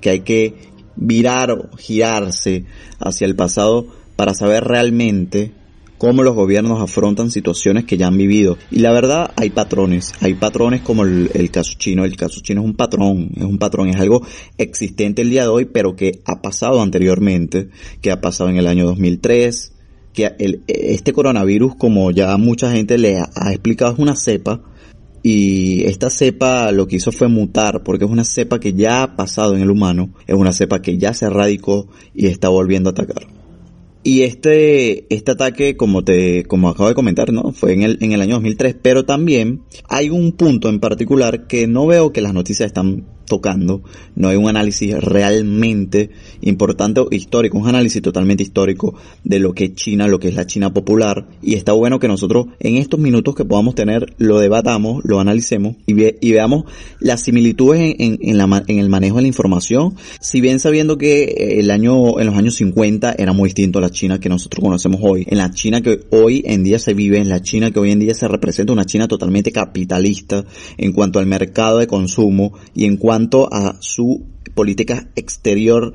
que 0.00 0.10
hay 0.10 0.20
que 0.20 0.54
virar 0.94 1.50
o 1.50 1.76
girarse 1.76 2.64
hacia 3.00 3.26
el 3.26 3.34
pasado 3.34 3.88
para 4.14 4.32
saber 4.32 4.62
realmente 4.62 5.50
cómo 5.98 6.22
los 6.22 6.36
gobiernos 6.36 6.80
afrontan 6.80 7.32
situaciones 7.32 7.86
que 7.86 7.96
ya 7.96 8.06
han 8.06 8.16
vivido. 8.16 8.56
Y 8.70 8.78
la 8.78 8.92
verdad, 8.92 9.32
hay 9.34 9.50
patrones. 9.50 10.12
Hay 10.20 10.34
patrones 10.34 10.82
como 10.82 11.02
el, 11.02 11.50
caso 11.50 11.72
chino. 11.76 12.04
El 12.04 12.14
caso 12.14 12.40
chino 12.40 12.60
es 12.60 12.66
un 12.68 12.76
patrón, 12.76 13.32
es 13.34 13.42
un 13.42 13.58
patrón, 13.58 13.88
es 13.88 13.96
algo 13.96 14.24
existente 14.58 15.22
el 15.22 15.30
día 15.30 15.42
de 15.42 15.48
hoy, 15.48 15.64
pero 15.64 15.96
que 15.96 16.20
ha 16.24 16.40
pasado 16.40 16.80
anteriormente, 16.82 17.68
que 18.00 18.12
ha 18.12 18.20
pasado 18.20 18.48
en 18.48 18.58
el 18.58 18.68
año 18.68 18.86
2003, 18.86 19.72
que 20.12 20.30
el, 20.38 20.62
este 20.68 21.12
coronavirus, 21.12 21.74
como 21.74 22.12
ya 22.12 22.36
mucha 22.36 22.70
gente 22.70 22.96
le 22.96 23.18
ha, 23.18 23.28
ha 23.34 23.50
explicado, 23.50 23.94
es 23.94 23.98
una 23.98 24.14
cepa 24.14 24.62
y 25.22 25.84
esta 25.84 26.08
cepa 26.08 26.72
lo 26.72 26.86
que 26.86 26.96
hizo 26.96 27.12
fue 27.12 27.28
mutar 27.28 27.82
porque 27.82 28.04
es 28.04 28.10
una 28.10 28.24
cepa 28.24 28.58
que 28.58 28.72
ya 28.72 29.02
ha 29.02 29.16
pasado 29.16 29.54
en 29.54 29.62
el 29.62 29.70
humano, 29.70 30.14
es 30.26 30.34
una 30.34 30.52
cepa 30.52 30.80
que 30.80 30.96
ya 30.98 31.12
se 31.12 31.26
erradicó 31.26 31.88
y 32.14 32.26
está 32.26 32.48
volviendo 32.48 32.90
a 32.90 32.92
atacar. 32.92 33.26
Y 34.02 34.22
este, 34.22 35.14
este 35.14 35.32
ataque, 35.32 35.76
como 35.76 36.02
te, 36.02 36.44
como 36.44 36.70
acabo 36.70 36.88
de 36.88 36.94
comentar, 36.94 37.34
¿no? 37.34 37.52
Fue 37.52 37.74
en 37.74 37.82
el, 37.82 37.98
en 38.00 38.12
el 38.12 38.22
año 38.22 38.36
2003, 38.36 38.76
pero 38.80 39.04
también 39.04 39.62
hay 39.90 40.08
un 40.08 40.32
punto 40.32 40.70
en 40.70 40.80
particular 40.80 41.46
que 41.46 41.66
no 41.66 41.86
veo 41.86 42.10
que 42.10 42.22
las 42.22 42.32
noticias 42.32 42.66
están 42.66 43.04
tocando, 43.30 43.82
no 44.16 44.28
hay 44.28 44.36
un 44.36 44.48
análisis 44.48 44.92
realmente 44.92 46.10
importante 46.42 47.00
o 47.00 47.08
histórico, 47.12 47.56
un 47.56 47.68
análisis 47.68 48.02
totalmente 48.02 48.42
histórico 48.42 48.96
de 49.22 49.38
lo 49.38 49.54
que 49.54 49.66
es 49.66 49.74
China, 49.74 50.08
lo 50.08 50.18
que 50.18 50.28
es 50.28 50.34
la 50.34 50.46
China 50.46 50.74
popular, 50.74 51.28
y 51.40 51.54
está 51.54 51.72
bueno 51.72 52.00
que 52.00 52.08
nosotros 52.08 52.48
en 52.58 52.76
estos 52.76 52.98
minutos 52.98 53.36
que 53.36 53.44
podamos 53.44 53.76
tener 53.76 54.14
lo 54.18 54.40
debatamos, 54.40 55.02
lo 55.04 55.20
analicemos 55.20 55.76
y, 55.86 55.94
y 55.94 56.32
veamos 56.32 56.64
las 56.98 57.22
similitudes 57.22 57.94
en, 57.98 58.18
en, 58.20 58.78
el 58.78 58.88
manejo 58.88 59.16
de 59.16 59.22
la 59.22 59.28
información, 59.28 59.94
si 60.20 60.40
bien 60.40 60.58
sabiendo 60.58 60.98
que 60.98 61.60
el 61.60 61.70
año, 61.70 62.18
en 62.18 62.26
los 62.26 62.36
años 62.36 62.56
50 62.56 63.14
era 63.16 63.32
muy 63.32 63.48
distinto 63.48 63.78
a 63.78 63.82
la 63.82 63.90
China 63.90 64.18
que 64.18 64.28
nosotros 64.28 64.62
conocemos 64.62 65.00
hoy, 65.04 65.24
en 65.28 65.38
la 65.38 65.52
China 65.52 65.82
que 65.82 66.00
hoy 66.10 66.42
en 66.46 66.64
día 66.64 66.80
se 66.80 66.94
vive, 66.94 67.18
en 67.18 67.28
la 67.28 67.40
China 67.40 67.70
que 67.70 67.78
hoy 67.78 67.92
en 67.92 68.00
día 68.00 68.14
se 68.14 68.26
representa 68.26 68.72
una 68.72 68.84
China 68.84 69.06
totalmente 69.06 69.52
capitalista 69.52 70.44
en 70.76 70.92
cuanto 70.92 71.20
al 71.20 71.26
mercado 71.26 71.78
de 71.78 71.86
consumo 71.86 72.54
y 72.74 72.86
en 72.86 72.96
cuanto 72.96 73.19
a 73.50 73.76
su 73.80 74.26
política 74.54 75.08
exterior 75.16 75.92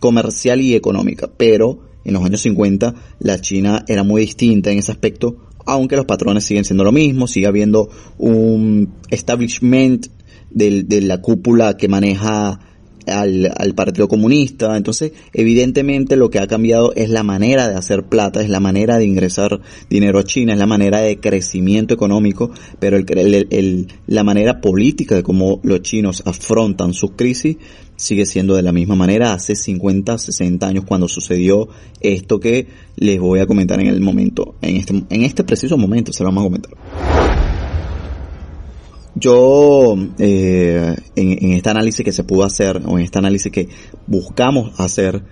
comercial 0.00 0.60
y 0.60 0.74
económica. 0.74 1.28
Pero 1.36 1.80
en 2.04 2.14
los 2.14 2.24
años 2.24 2.40
50 2.40 2.94
la 3.20 3.40
China 3.40 3.84
era 3.86 4.02
muy 4.02 4.22
distinta 4.22 4.70
en 4.70 4.78
ese 4.78 4.92
aspecto, 4.92 5.36
aunque 5.66 5.96
los 5.96 6.06
patrones 6.06 6.44
siguen 6.44 6.64
siendo 6.64 6.84
lo 6.84 6.92
mismo, 6.92 7.26
sigue 7.26 7.46
habiendo 7.46 7.88
un 8.18 8.94
establishment 9.10 10.06
de 10.50 11.00
la 11.02 11.20
cúpula 11.20 11.76
que 11.76 11.88
maneja 11.88 12.60
al, 13.06 13.52
al, 13.56 13.74
Partido 13.74 14.08
Comunista. 14.08 14.76
Entonces, 14.76 15.12
evidentemente 15.32 16.16
lo 16.16 16.30
que 16.30 16.38
ha 16.38 16.46
cambiado 16.46 16.92
es 16.94 17.10
la 17.10 17.22
manera 17.22 17.68
de 17.68 17.74
hacer 17.74 18.04
plata, 18.04 18.42
es 18.42 18.48
la 18.48 18.60
manera 18.60 18.98
de 18.98 19.04
ingresar 19.04 19.60
dinero 19.88 20.18
a 20.18 20.24
China, 20.24 20.52
es 20.52 20.58
la 20.58 20.66
manera 20.66 21.00
de 21.00 21.18
crecimiento 21.18 21.94
económico, 21.94 22.50
pero 22.78 22.96
el, 22.96 23.46
el, 23.50 23.88
la 24.06 24.24
manera 24.24 24.60
política 24.60 25.14
de 25.14 25.22
cómo 25.22 25.60
los 25.62 25.82
chinos 25.82 26.22
afrontan 26.26 26.94
sus 26.94 27.12
crisis 27.12 27.56
sigue 27.96 28.26
siendo 28.26 28.56
de 28.56 28.62
la 28.62 28.72
misma 28.72 28.96
manera 28.96 29.32
hace 29.32 29.54
50, 29.54 30.18
60 30.18 30.66
años 30.66 30.84
cuando 30.84 31.08
sucedió 31.08 31.68
esto 32.00 32.40
que 32.40 32.66
les 32.96 33.20
voy 33.20 33.38
a 33.38 33.46
comentar 33.46 33.80
en 33.80 33.86
el 33.86 34.00
momento, 34.00 34.56
en 34.60 34.76
este, 34.76 35.04
en 35.08 35.22
este 35.22 35.44
preciso 35.44 35.78
momento 35.78 36.12
se 36.12 36.24
lo 36.24 36.30
vamos 36.30 36.42
a 36.42 36.46
comentar. 36.46 37.21
Yo, 39.14 39.96
eh, 40.18 40.96
en, 41.16 41.52
este 41.52 41.70
análisis 41.70 42.04
que 42.04 42.12
se 42.12 42.24
pudo 42.24 42.44
hacer, 42.44 42.80
o 42.86 42.98
en 42.98 43.04
este 43.04 43.18
análisis 43.18 43.52
que 43.52 43.68
buscamos 44.06 44.78
hacer 44.80 45.22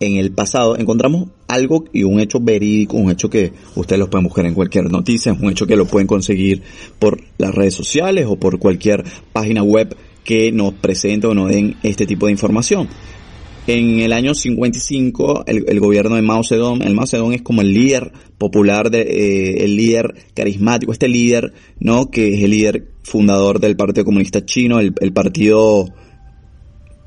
en 0.00 0.16
el 0.16 0.32
pasado, 0.32 0.76
encontramos 0.76 1.28
algo 1.48 1.84
y 1.92 2.04
un 2.04 2.20
hecho 2.20 2.40
verídico, 2.40 2.96
un 2.96 3.10
hecho 3.10 3.30
que 3.30 3.52
ustedes 3.74 3.98
lo 3.98 4.10
pueden 4.10 4.24
buscar 4.24 4.46
en 4.46 4.54
cualquier 4.54 4.90
noticia, 4.90 5.32
un 5.32 5.50
hecho 5.50 5.66
que 5.66 5.76
lo 5.76 5.86
pueden 5.86 6.06
conseguir 6.06 6.62
por 6.98 7.20
las 7.38 7.54
redes 7.54 7.74
sociales 7.74 8.26
o 8.28 8.36
por 8.36 8.58
cualquier 8.58 9.04
página 9.32 9.62
web 9.62 9.96
que 10.24 10.52
nos 10.52 10.74
presente 10.74 11.26
o 11.26 11.34
nos 11.34 11.50
den 11.50 11.76
este 11.82 12.06
tipo 12.06 12.26
de 12.26 12.32
información. 12.32 12.88
En 13.66 14.00
el 14.00 14.12
año 14.12 14.34
55, 14.34 15.44
el, 15.46 15.64
el, 15.66 15.80
gobierno 15.80 16.16
de 16.16 16.22
Mao 16.22 16.44
Zedong, 16.44 16.82
el 16.82 16.92
Mao 16.92 17.06
Zedong 17.06 17.32
es 17.32 17.40
como 17.40 17.62
el 17.62 17.72
líder 17.72 18.12
popular, 18.36 18.90
de, 18.90 19.00
eh, 19.00 19.64
el 19.64 19.74
líder 19.74 20.14
carismático, 20.34 20.92
este 20.92 21.08
líder, 21.08 21.54
¿no? 21.80 22.10
Que 22.10 22.34
es 22.34 22.42
el 22.42 22.50
líder 22.50 22.88
fundador 23.02 23.60
del 23.60 23.74
Partido 23.74 24.04
Comunista 24.04 24.44
Chino, 24.44 24.80
el, 24.80 24.92
el 25.00 25.14
partido 25.14 25.86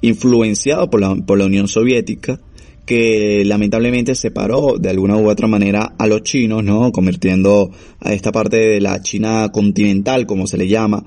influenciado 0.02 0.90
por 0.90 1.00
la, 1.00 1.16
por 1.16 1.38
la 1.38 1.46
Unión 1.46 1.68
Soviética, 1.68 2.40
que 2.88 3.44
lamentablemente 3.46 4.16
separó 4.16 4.78
de 4.80 4.90
alguna 4.90 5.18
u 5.18 5.30
otra 5.30 5.48
manera 5.48 5.94
a 6.00 6.08
los 6.08 6.24
chinos, 6.24 6.64
¿no? 6.64 6.92
Convirtiendo 6.92 7.70
a 8.00 8.14
esta 8.14 8.32
parte 8.32 8.58
de 8.58 8.82
la 8.82 9.00
China 9.04 9.50
continental, 9.52 10.26
como 10.26 10.48
se 10.48 10.58
le 10.58 10.68
llama, 10.68 11.04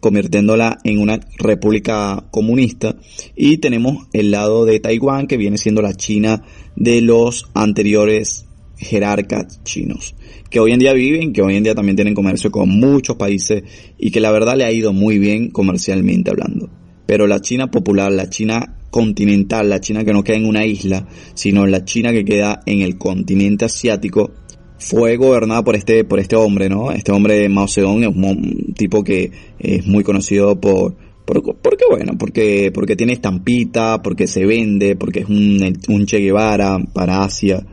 convirtiéndola 0.00 0.78
en 0.84 0.98
una 0.98 1.20
república 1.38 2.24
comunista 2.30 2.96
y 3.36 3.58
tenemos 3.58 4.08
el 4.12 4.30
lado 4.30 4.64
de 4.64 4.80
Taiwán 4.80 5.26
que 5.26 5.36
viene 5.36 5.58
siendo 5.58 5.82
la 5.82 5.94
China 5.94 6.42
de 6.76 7.00
los 7.02 7.50
anteriores 7.54 8.46
jerarcas 8.78 9.62
chinos 9.62 10.14
que 10.50 10.58
hoy 10.58 10.72
en 10.72 10.80
día 10.80 10.92
viven, 10.92 11.32
que 11.32 11.42
hoy 11.42 11.56
en 11.56 11.62
día 11.62 11.74
también 11.74 11.96
tienen 11.96 12.14
comercio 12.14 12.50
con 12.50 12.68
muchos 12.68 13.16
países 13.16 13.62
y 13.96 14.10
que 14.10 14.20
la 14.20 14.32
verdad 14.32 14.56
le 14.56 14.64
ha 14.64 14.72
ido 14.72 14.92
muy 14.92 15.18
bien 15.18 15.50
comercialmente 15.50 16.30
hablando. 16.30 16.68
Pero 17.06 17.26
la 17.26 17.40
China 17.40 17.70
popular, 17.70 18.10
la 18.12 18.28
China 18.28 18.76
continental, 18.90 19.70
la 19.70 19.80
China 19.80 20.04
que 20.04 20.12
no 20.12 20.24
queda 20.24 20.36
en 20.36 20.46
una 20.46 20.66
isla, 20.66 21.06
sino 21.34 21.66
la 21.66 21.84
China 21.84 22.12
que 22.12 22.24
queda 22.24 22.60
en 22.66 22.82
el 22.82 22.98
continente 22.98 23.64
asiático, 23.64 24.32
fue 24.80 25.16
gobernada 25.16 25.62
por 25.62 25.76
este, 25.76 26.04
por 26.04 26.18
este 26.18 26.36
hombre, 26.36 26.68
¿no? 26.68 26.90
Este 26.90 27.12
hombre 27.12 27.48
Mao 27.48 27.68
Zedong 27.68 28.02
es 28.02 28.08
un 28.08 28.74
tipo 28.74 29.04
que 29.04 29.30
es 29.58 29.86
muy 29.86 30.02
conocido 30.02 30.58
por, 30.58 30.94
por 31.24 31.42
porque 31.58 31.84
bueno, 31.88 32.14
porque, 32.18 32.72
porque 32.72 32.96
tiene 32.96 33.12
estampita, 33.12 34.02
porque 34.02 34.26
se 34.26 34.46
vende, 34.46 34.96
porque 34.96 35.20
es 35.20 35.28
un, 35.28 35.78
un 35.88 36.06
Che 36.06 36.18
Guevara 36.18 36.78
para 36.92 37.22
Asia 37.22 37.64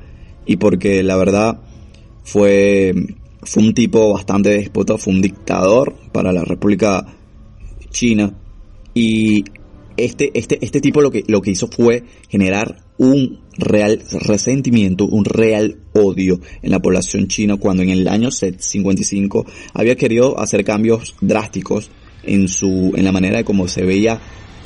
y 0.46 0.58
porque 0.58 1.02
la 1.02 1.16
verdad 1.16 1.62
fue, 2.24 2.94
fue 3.42 3.64
un 3.64 3.74
tipo 3.74 4.14
bastante 4.14 4.50
déspota, 4.50 4.98
fue 4.98 5.14
un 5.14 5.22
dictador 5.22 5.96
para 6.12 6.34
la 6.34 6.44
República 6.44 7.06
China 7.90 8.34
y 8.94 9.46
este, 9.96 10.38
este, 10.38 10.64
este 10.64 10.82
tipo 10.82 11.02
lo 11.02 11.10
que, 11.10 11.24
lo 11.28 11.42
que 11.42 11.52
hizo 11.52 11.68
fue 11.68 12.04
generar 12.28 12.87
un 12.98 13.40
real 13.58 14.02
resentimiento, 14.12 15.06
un 15.06 15.26
real 15.26 15.78
odio 15.94 16.40
en 16.62 16.72
la 16.72 16.80
población 16.80 17.28
china 17.28 17.58
cuando 17.58 17.84
en 17.84 17.90
el 17.90 18.08
año 18.08 18.30
55 18.32 19.46
había 19.74 19.96
querido 19.96 20.40
hacer 20.40 20.64
cambios 20.64 21.16
drásticos 21.22 21.90
en 22.24 22.48
su, 22.48 22.94
en 22.96 23.04
la 23.04 23.12
manera 23.12 23.38
de 23.38 23.44
cómo 23.44 23.68
se 23.68 23.84
veía 23.84 24.20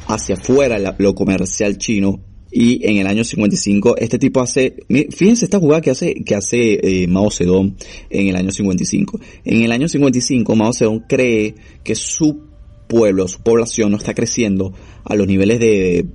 hacia 0.07 0.35
afuera 0.35 0.95
lo 0.97 1.15
comercial 1.15 1.77
chino 1.77 2.19
y 2.51 2.85
en 2.85 2.97
el 2.97 3.07
año 3.07 3.23
55 3.23 3.95
este 3.97 4.19
tipo 4.19 4.41
hace, 4.41 4.75
fíjense 4.89 5.45
esta 5.45 5.59
jugada 5.59 5.81
que 5.81 5.91
hace, 5.91 6.15
que 6.15 6.35
hace 6.35 6.79
eh, 7.03 7.07
Mao 7.07 7.31
Zedong 7.31 7.75
en 8.09 8.27
el 8.27 8.35
año 8.35 8.51
55. 8.51 9.19
En 9.45 9.61
el 9.61 9.71
año 9.71 9.87
55 9.87 10.53
Mao 10.55 10.73
Zedong 10.73 11.05
cree 11.07 11.55
que 11.81 11.95
su 11.95 12.41
pueblo, 12.89 13.29
su 13.29 13.41
población 13.41 13.91
no 13.91 13.97
está 13.97 14.13
creciendo 14.13 14.73
a 15.05 15.15
los 15.15 15.27
niveles 15.27 15.61
de 15.61 16.05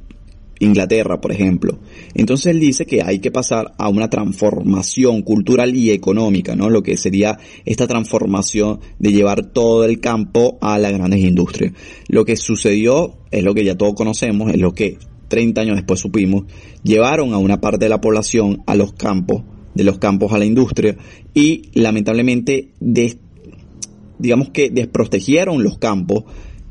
Inglaterra, 0.60 1.20
por 1.20 1.32
ejemplo. 1.32 1.78
Entonces 2.14 2.46
él 2.46 2.60
dice 2.60 2.86
que 2.86 3.02
hay 3.02 3.18
que 3.18 3.30
pasar 3.30 3.74
a 3.78 3.88
una 3.88 4.08
transformación 4.08 5.22
cultural 5.22 5.74
y 5.76 5.90
económica, 5.90 6.56
¿no? 6.56 6.70
Lo 6.70 6.82
que 6.82 6.96
sería 6.96 7.38
esta 7.64 7.86
transformación 7.86 8.80
de 8.98 9.12
llevar 9.12 9.52
todo 9.52 9.84
el 9.84 10.00
campo 10.00 10.58
a 10.60 10.78
las 10.78 10.92
grandes 10.92 11.20
industrias. 11.20 11.72
Lo 12.08 12.24
que 12.24 12.36
sucedió 12.36 13.18
es 13.30 13.42
lo 13.42 13.54
que 13.54 13.64
ya 13.64 13.76
todos 13.76 13.94
conocemos, 13.94 14.52
es 14.52 14.60
lo 14.60 14.72
que 14.72 14.98
30 15.28 15.60
años 15.60 15.76
después 15.76 16.00
supimos, 16.00 16.44
llevaron 16.82 17.32
a 17.32 17.38
una 17.38 17.60
parte 17.60 17.86
de 17.86 17.88
la 17.88 18.00
población 18.00 18.62
a 18.66 18.74
los 18.74 18.92
campos, 18.92 19.42
de 19.74 19.84
los 19.84 19.98
campos 19.98 20.32
a 20.32 20.38
la 20.38 20.44
industria 20.44 20.96
y 21.34 21.70
lamentablemente 21.74 22.70
digamos 24.18 24.50
que 24.50 24.70
desprotegieron 24.70 25.62
los 25.62 25.78
campos 25.78 26.24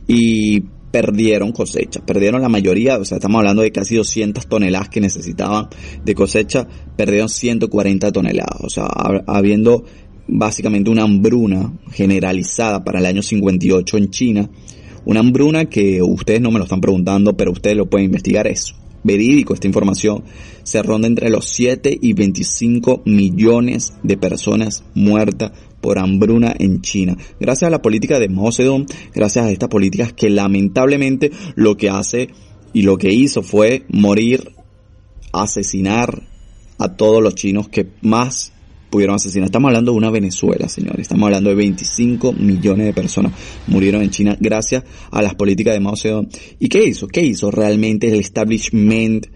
y 0.08 0.64
perdieron 0.96 1.52
cosechas, 1.52 2.02
perdieron 2.06 2.42
la 2.42 2.48
mayoría, 2.48 2.98
o 2.98 3.04
sea, 3.04 3.18
estamos 3.18 3.40
hablando 3.40 3.64
de 3.64 3.72
casi 3.74 3.98
200 3.98 4.48
toneladas 4.48 4.88
que 4.88 5.02
necesitaban 5.02 5.68
de 6.06 6.16
cosecha, 6.16 6.66
perdieron 6.96 7.28
140 7.28 8.14
toneladas, 8.14 8.62
o 8.62 8.70
sea, 8.70 8.86
habiendo 9.28 9.84
básicamente 10.26 10.90
una 10.90 11.04
hambruna 11.04 11.74
generalizada 11.92 12.86
para 12.86 13.00
el 13.00 13.08
año 13.08 13.22
58 13.22 13.98
en 13.98 14.10
China, 14.10 14.50
una 15.04 15.20
hambruna 15.20 15.66
que 15.66 16.02
ustedes 16.02 16.40
no 16.40 16.50
me 16.50 16.60
lo 16.60 16.64
están 16.64 16.80
preguntando, 16.80 17.36
pero 17.36 17.52
ustedes 17.52 17.76
lo 17.76 17.90
pueden 17.90 18.06
investigar, 18.06 18.48
es 18.48 18.74
verídico 19.06 19.54
esta 19.54 19.68
información, 19.68 20.24
se 20.64 20.82
ronda 20.82 21.08
entre 21.08 21.30
los 21.30 21.48
7 21.50 21.98
y 22.02 22.14
25 22.14 23.04
millones 23.06 23.94
de 24.04 24.18
personas 24.18 24.84
muertas 24.96 25.52
por 25.80 26.00
hambruna 26.00 26.54
en 26.58 26.82
China. 26.82 27.16
Gracias 27.40 27.68
a 27.68 27.72
la 27.72 27.82
política 27.82 28.20
de 28.20 28.28
Mao 28.28 28.50
gracias 29.14 29.46
a 29.46 29.52
estas 29.52 29.70
políticas 29.70 30.12
que 30.12 30.30
lamentablemente 30.30 31.32
lo 31.56 31.78
que 31.78 31.90
hace 31.90 32.30
y 32.74 32.82
lo 32.82 32.98
que 32.98 33.14
hizo 33.14 33.44
fue 33.44 33.86
morir, 33.90 34.52
asesinar 35.32 36.24
a 36.80 36.98
todos 36.98 37.22
los 37.22 37.36
chinos 37.36 37.70
que 37.70 37.88
más 38.02 38.52
pudieron 38.90 39.16
asesinar. 39.16 39.46
Estamos 39.46 39.70
hablando 39.70 39.92
de 39.92 39.98
una 39.98 40.10
Venezuela, 40.10 40.70
señores. 40.70 41.02
Estamos 41.02 41.28
hablando 41.28 41.50
de 41.50 41.56
25 41.56 42.34
millones 42.34 42.86
de 42.88 42.94
personas 42.94 43.34
murieron 43.68 44.02
en 44.02 44.10
China 44.10 44.38
gracias 44.40 44.84
a 45.12 45.22
las 45.22 45.36
políticas 45.36 45.74
de 45.74 45.80
Mao 45.80 45.96
Zedong. 45.96 46.28
¿Y 46.60 46.70
qué 46.70 46.86
hizo? 46.86 47.08
¿Qué 47.08 47.22
hizo 47.22 47.52
realmente 47.52 48.08
el 48.08 48.16
establishment 48.16 49.28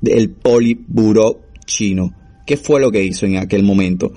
del 0.00 0.30
Politburo 0.30 1.40
chino? 1.66 2.14
¿Qué 2.46 2.56
fue 2.56 2.80
lo 2.80 2.90
que 2.90 3.04
hizo 3.04 3.26
en 3.26 3.36
aquel 3.36 3.62
momento? 3.62 4.12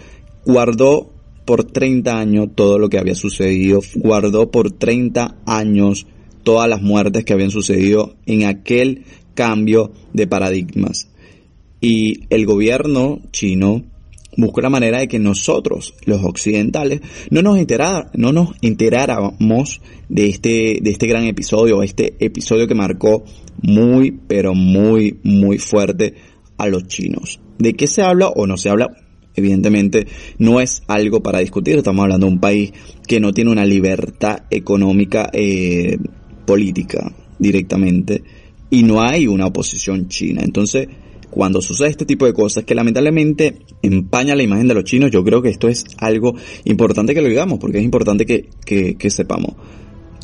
Guardó 0.45 1.11
por 1.45 1.63
30 1.63 2.17
años 2.17 2.49
todo 2.55 2.79
lo 2.79 2.89
que 2.89 2.97
había 2.97 3.15
sucedido, 3.15 3.81
guardó 3.95 4.49
por 4.49 4.71
30 4.71 5.37
años 5.45 6.07
todas 6.43 6.67
las 6.67 6.81
muertes 6.81 7.23
que 7.23 7.33
habían 7.33 7.51
sucedido 7.51 8.15
en 8.25 8.45
aquel 8.45 9.03
cambio 9.33 9.91
de 10.13 10.27
paradigmas. 10.27 11.09
Y 11.81 12.21
el 12.29 12.45
gobierno 12.45 13.21
chino 13.31 13.83
buscó 14.37 14.61
la 14.61 14.69
manera 14.69 14.99
de 14.99 15.07
que 15.07 15.19
nosotros, 15.19 15.93
los 16.05 16.23
occidentales, 16.23 17.01
no 17.29 17.41
nos, 17.41 17.57
enterara, 17.57 18.11
no 18.13 18.31
nos 18.31 18.49
enteráramos 18.61 19.81
de 20.09 20.27
este, 20.27 20.79
de 20.81 20.91
este 20.91 21.07
gran 21.07 21.25
episodio, 21.25 21.83
este 21.83 22.15
episodio 22.19 22.67
que 22.67 22.75
marcó 22.75 23.23
muy, 23.61 24.11
pero 24.11 24.53
muy, 24.53 25.19
muy 25.23 25.57
fuerte 25.57 26.15
a 26.57 26.67
los 26.67 26.87
chinos. 26.87 27.39
¿De 27.57 27.73
qué 27.73 27.87
se 27.87 28.01
habla 28.01 28.29
o 28.29 28.47
no 28.47 28.57
se 28.57 28.69
habla? 28.69 28.89
Evidentemente 29.35 30.07
no 30.37 30.61
es 30.61 30.83
algo 30.87 31.21
para 31.21 31.39
discutir, 31.39 31.77
estamos 31.77 32.03
hablando 32.03 32.27
de 32.27 32.33
un 32.33 32.39
país 32.39 32.71
que 33.07 33.19
no 33.19 33.33
tiene 33.33 33.51
una 33.51 33.65
libertad 33.65 34.43
económica 34.49 35.29
eh, 35.33 35.97
política 36.45 37.13
directamente 37.37 38.23
y 38.69 38.83
no 38.83 39.01
hay 39.01 39.27
una 39.27 39.47
oposición 39.47 40.07
china. 40.07 40.41
Entonces, 40.43 40.87
cuando 41.35 41.61
sucede 41.61 41.89
este 41.89 42.05
tipo 42.05 42.25
de 42.25 42.31
cosas 42.31 42.63
que 42.63 42.73
lamentablemente 42.73 43.57
empaña 43.81 44.35
la 44.35 44.43
imagen 44.43 44.69
de 44.69 44.73
los 44.73 44.85
chinos, 44.85 45.11
yo 45.11 45.21
creo 45.21 45.41
que 45.41 45.49
esto 45.49 45.67
es 45.67 45.83
algo 45.97 46.33
importante 46.63 47.13
que 47.13 47.21
lo 47.21 47.27
digamos, 47.27 47.59
porque 47.59 47.79
es 47.79 47.83
importante 47.83 48.25
que, 48.25 48.47
que, 48.65 49.09
sepamos. 49.09 49.53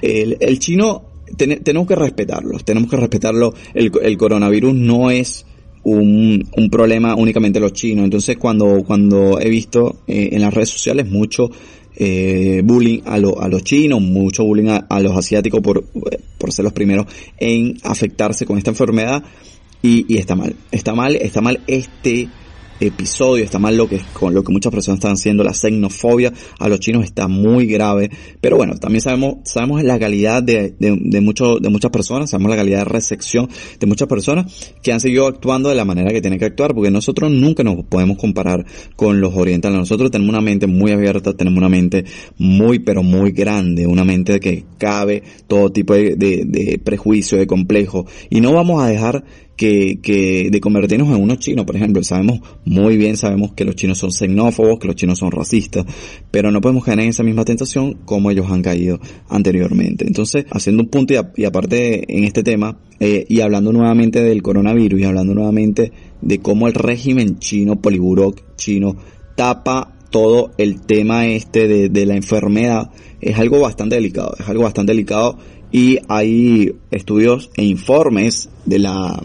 El, 0.01 0.37
el 0.39 0.57
chino, 0.59 1.03
tenemos 1.35 1.85
que 1.85 1.97
respetarlo, 1.97 2.57
tenemos 2.59 2.89
que 2.89 2.95
respetarlo. 2.95 3.53
El, 3.73 4.17
coronavirus 4.17 4.73
no 4.73 5.11
es 5.11 5.45
un, 5.83 6.47
un, 6.55 6.69
problema 6.69 7.13
únicamente 7.15 7.59
los 7.59 7.73
chinos. 7.73 8.05
Entonces 8.05 8.37
cuando, 8.37 8.81
cuando 8.85 9.37
he 9.37 9.49
visto 9.49 10.03
eh, 10.07 10.29
en 10.31 10.41
las 10.41 10.53
redes 10.53 10.69
sociales 10.69 11.09
mucho 11.09 11.51
eh, 11.97 12.61
bullying 12.63 13.01
a, 13.05 13.15
a 13.15 13.49
los 13.49 13.63
chinos, 13.65 14.01
mucho 14.01 14.45
bullying 14.45 14.69
a, 14.87 14.99
los 15.01 15.17
asiáticos 15.17 15.59
por, 15.59 15.83
por 16.37 16.53
ser 16.53 16.63
los 16.63 16.71
primeros 16.71 17.05
en 17.37 17.77
afectarse 17.83 18.45
con 18.45 18.57
esta 18.57 18.69
enfermedad 18.69 19.25
y, 19.81 20.05
y 20.13 20.17
está 20.17 20.35
mal. 20.35 20.55
Está 20.71 20.93
mal, 20.93 21.15
está 21.15 21.41
mal 21.41 21.61
este 21.67 22.29
episodio, 22.81 23.43
está 23.43 23.59
mal 23.59 23.77
lo 23.77 23.87
que, 23.87 24.01
con 24.13 24.33
lo 24.33 24.43
que 24.43 24.51
muchas 24.51 24.71
personas 24.71 24.97
están 24.97 25.13
haciendo, 25.13 25.43
la 25.43 25.53
xenofobia 25.53 26.33
a 26.59 26.67
los 26.67 26.79
chinos 26.79 27.03
está 27.03 27.27
muy 27.27 27.67
grave, 27.67 28.09
pero 28.41 28.57
bueno, 28.57 28.75
también 28.75 29.01
sabemos, 29.01 29.35
sabemos 29.43 29.83
la 29.83 29.99
calidad 29.99 30.41
de, 30.41 30.73
de, 30.79 30.97
de, 30.99 31.21
mucho, 31.21 31.59
de 31.59 31.69
muchas 31.69 31.91
personas, 31.91 32.31
sabemos 32.31 32.49
la 32.49 32.57
calidad 32.57 32.79
de 32.79 32.85
recepción 32.85 33.49
de 33.79 33.87
muchas 33.87 34.07
personas 34.07 34.73
que 34.81 34.91
han 34.91 34.99
seguido 34.99 35.27
actuando 35.27 35.69
de 35.69 35.75
la 35.75 35.85
manera 35.85 36.11
que 36.11 36.21
tienen 36.21 36.39
que 36.39 36.45
actuar, 36.45 36.73
porque 36.73 36.89
nosotros 36.89 37.31
nunca 37.31 37.63
nos 37.63 37.85
podemos 37.85 38.17
comparar 38.17 38.65
con 38.95 39.21
los 39.21 39.35
orientales, 39.35 39.77
nosotros 39.77 40.09
tenemos 40.09 40.33
una 40.33 40.41
mente 40.41 40.65
muy 40.65 40.91
abierta, 40.91 41.33
tenemos 41.33 41.59
una 41.59 41.69
mente 41.69 42.05
muy, 42.37 42.79
pero 42.79 43.03
muy 43.03 43.31
grande, 43.31 43.85
una 43.85 44.03
mente 44.03 44.39
que 44.39 44.65
cabe 44.79 45.21
todo 45.47 45.71
tipo 45.71 45.93
de, 45.93 46.15
de, 46.15 46.45
de 46.45 46.79
prejuicio, 46.83 47.37
de 47.37 47.45
complejo, 47.45 48.07
y 48.29 48.41
no 48.41 48.53
vamos 48.53 48.81
a 48.81 48.87
dejar 48.87 49.23
que, 49.61 49.99
que 50.01 50.49
de 50.49 50.59
convertirnos 50.59 51.15
en 51.15 51.21
unos 51.21 51.37
chinos, 51.37 51.65
por 51.67 51.75
ejemplo. 51.75 52.03
Sabemos 52.03 52.39
muy 52.65 52.97
bien, 52.97 53.15
sabemos 53.15 53.53
que 53.53 53.63
los 53.63 53.75
chinos 53.75 53.99
son 53.99 54.11
xenófobos, 54.11 54.79
que 54.79 54.87
los 54.87 54.95
chinos 54.95 55.19
son 55.19 55.29
racistas, 55.29 55.85
pero 56.31 56.49
no 56.49 56.61
podemos 56.61 56.83
caer 56.83 57.01
en 57.01 57.09
esa 57.09 57.21
misma 57.21 57.45
tentación 57.45 57.99
como 58.03 58.31
ellos 58.31 58.47
han 58.49 58.63
caído 58.63 58.99
anteriormente. 59.29 60.07
Entonces, 60.07 60.45
haciendo 60.49 60.81
un 60.81 60.89
punto 60.89 61.13
y, 61.35 61.45
aparte 61.45 62.11
en 62.17 62.23
este 62.23 62.41
tema, 62.41 62.79
eh, 62.99 63.27
y 63.29 63.41
hablando 63.41 63.71
nuevamente 63.71 64.23
del 64.23 64.41
coronavirus 64.41 64.99
y 64.99 65.03
hablando 65.03 65.35
nuevamente 65.35 65.91
de 66.23 66.39
cómo 66.39 66.67
el 66.67 66.73
régimen 66.73 67.37
chino, 67.37 67.79
poliburoc 67.79 68.55
chino, 68.55 68.95
tapa 69.35 69.93
todo 70.09 70.53
el 70.57 70.81
tema 70.81 71.27
este 71.27 71.67
de, 71.67 71.89
de 71.89 72.05
la 72.07 72.15
enfermedad, 72.15 72.89
es 73.21 73.37
algo 73.37 73.59
bastante 73.59 73.93
delicado, 73.93 74.33
es 74.39 74.49
algo 74.49 74.63
bastante 74.63 74.93
delicado 74.93 75.37
y 75.71 75.99
hay 76.07 76.73
estudios 76.91 77.49
e 77.55 77.63
informes 77.63 78.49
de 78.65 78.79
la, 78.79 79.21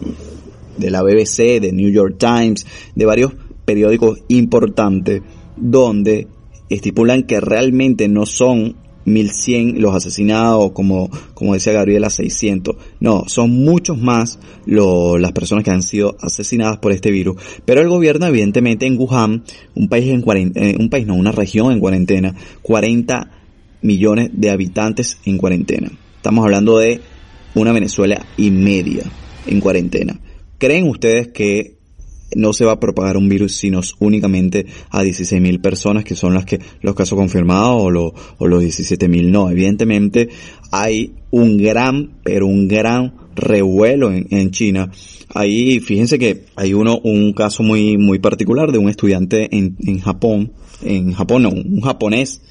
de 0.77 0.91
la 0.91 1.03
BBC, 1.03 1.59
de 1.59 1.71
New 1.73 1.91
York 1.91 2.15
Times, 2.17 2.65
de 2.95 3.05
varios 3.05 3.33
periódicos 3.65 4.19
importantes 4.29 5.21
donde 5.57 6.27
estipulan 6.69 7.23
que 7.23 7.39
realmente 7.39 8.07
no 8.07 8.25
son 8.25 8.75
1100 9.07 9.81
los 9.81 9.95
asesinados, 9.95 10.73
como, 10.73 11.09
como 11.33 11.53
decía 11.53 11.71
Gabriela, 11.71 12.09
600. 12.09 12.75
No, 12.99 13.23
son 13.27 13.51
muchos 13.51 13.97
más 13.97 14.37
las 14.65 15.31
personas 15.31 15.63
que 15.63 15.71
han 15.71 15.81
sido 15.81 16.17
asesinadas 16.21 16.77
por 16.79 16.91
este 16.91 17.09
virus. 17.09 17.41
Pero 17.65 17.81
el 17.81 17.87
gobierno, 17.87 18.27
evidentemente, 18.27 18.85
en 18.85 18.97
Wuhan, 18.97 19.43
un 19.75 19.87
país 19.87 20.09
en 20.09 20.21
cuarentena, 20.21 20.67
eh, 20.67 20.75
un 20.77 20.89
país 20.89 21.07
no, 21.07 21.15
una 21.15 21.31
región 21.31 21.71
en 21.71 21.79
cuarentena, 21.79 22.35
40 22.61 23.31
millones 23.81 24.29
de 24.33 24.49
habitantes 24.49 25.17
en 25.23 25.37
cuarentena. 25.37 25.89
Estamos 26.27 26.43
hablando 26.43 26.77
de 26.79 26.99
una 27.55 27.71
Venezuela 27.71 28.25
y 28.35 28.51
media 28.51 29.05
en 29.45 29.61
cuarentena. 29.61 30.19
¿Creen 30.57 30.89
ustedes 30.89 31.29
que 31.29 31.77
no 32.35 32.51
se 32.51 32.65
va 32.65 32.73
a 32.73 32.79
propagar 32.81 33.15
un 33.15 33.29
virus 33.29 33.55
sino 33.55 33.79
únicamente 33.99 34.65
a 34.89 35.05
16.000 35.05 35.61
personas 35.61 36.03
que 36.03 36.17
son 36.17 36.33
las 36.33 36.43
que 36.43 36.59
los 36.81 36.95
casos 36.95 37.17
confirmados 37.17 37.81
o, 37.81 37.89
los 37.89 38.11
o 38.39 38.45
los 38.45 38.61
17.000 38.61 39.31
no 39.31 39.49
evidentemente 39.49 40.27
hay 40.69 41.13
un 41.31 41.55
gran 41.57 42.19
pero 42.25 42.45
un 42.45 42.67
gran 42.67 43.13
revuelo 43.33 44.11
en, 44.11 44.51
China 44.51 44.91
ahí 45.33 45.79
fíjense 45.79 46.19
que 46.19 46.43
hay 46.57 46.73
uno 46.73 46.99
un 47.01 47.31
caso 47.31 47.63
muy 47.63 47.97
muy 47.97 48.19
particular 48.19 48.73
de 48.73 48.79
un 48.79 48.89
estudiante 48.89 49.47
en, 49.55 49.77
en 49.79 50.01
Japón 50.01 50.51
en 50.83 51.13
Japón 51.13 51.43
no, 51.43 51.51
un 51.51 51.79
japonés 51.79 52.41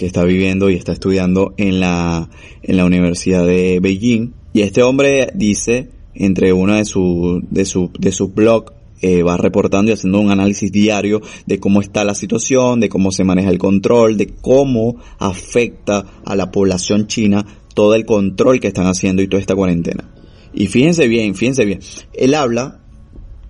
que 0.00 0.06
está 0.06 0.24
viviendo 0.24 0.70
y 0.70 0.76
está 0.76 0.92
estudiando 0.92 1.52
en 1.58 1.78
la, 1.78 2.30
en 2.62 2.76
la 2.78 2.86
Universidad 2.86 3.44
de 3.44 3.80
Beijing. 3.80 4.32
Y 4.54 4.62
este 4.62 4.82
hombre 4.82 5.28
dice, 5.34 5.90
entre 6.14 6.54
uno 6.54 6.76
de 6.76 6.86
su, 6.86 7.42
de 7.50 7.66
su, 7.66 7.90
de 7.98 8.10
sus 8.10 8.34
blog, 8.34 8.72
eh, 9.02 9.22
va 9.22 9.36
reportando 9.36 9.90
y 9.90 9.92
haciendo 9.92 10.20
un 10.20 10.30
análisis 10.30 10.72
diario 10.72 11.20
de 11.44 11.60
cómo 11.60 11.82
está 11.82 12.02
la 12.06 12.14
situación, 12.14 12.80
de 12.80 12.88
cómo 12.88 13.12
se 13.12 13.24
maneja 13.24 13.50
el 13.50 13.58
control, 13.58 14.16
de 14.16 14.28
cómo 14.40 14.96
afecta 15.18 16.06
a 16.24 16.34
la 16.34 16.50
población 16.50 17.06
china 17.06 17.44
todo 17.74 17.94
el 17.94 18.06
control 18.06 18.58
que 18.58 18.68
están 18.68 18.86
haciendo 18.86 19.20
y 19.20 19.28
toda 19.28 19.42
esta 19.42 19.54
cuarentena. 19.54 20.08
Y 20.54 20.68
fíjense 20.68 21.08
bien, 21.08 21.34
fíjense 21.34 21.66
bien. 21.66 21.80
Él 22.14 22.32
habla, 22.32 22.80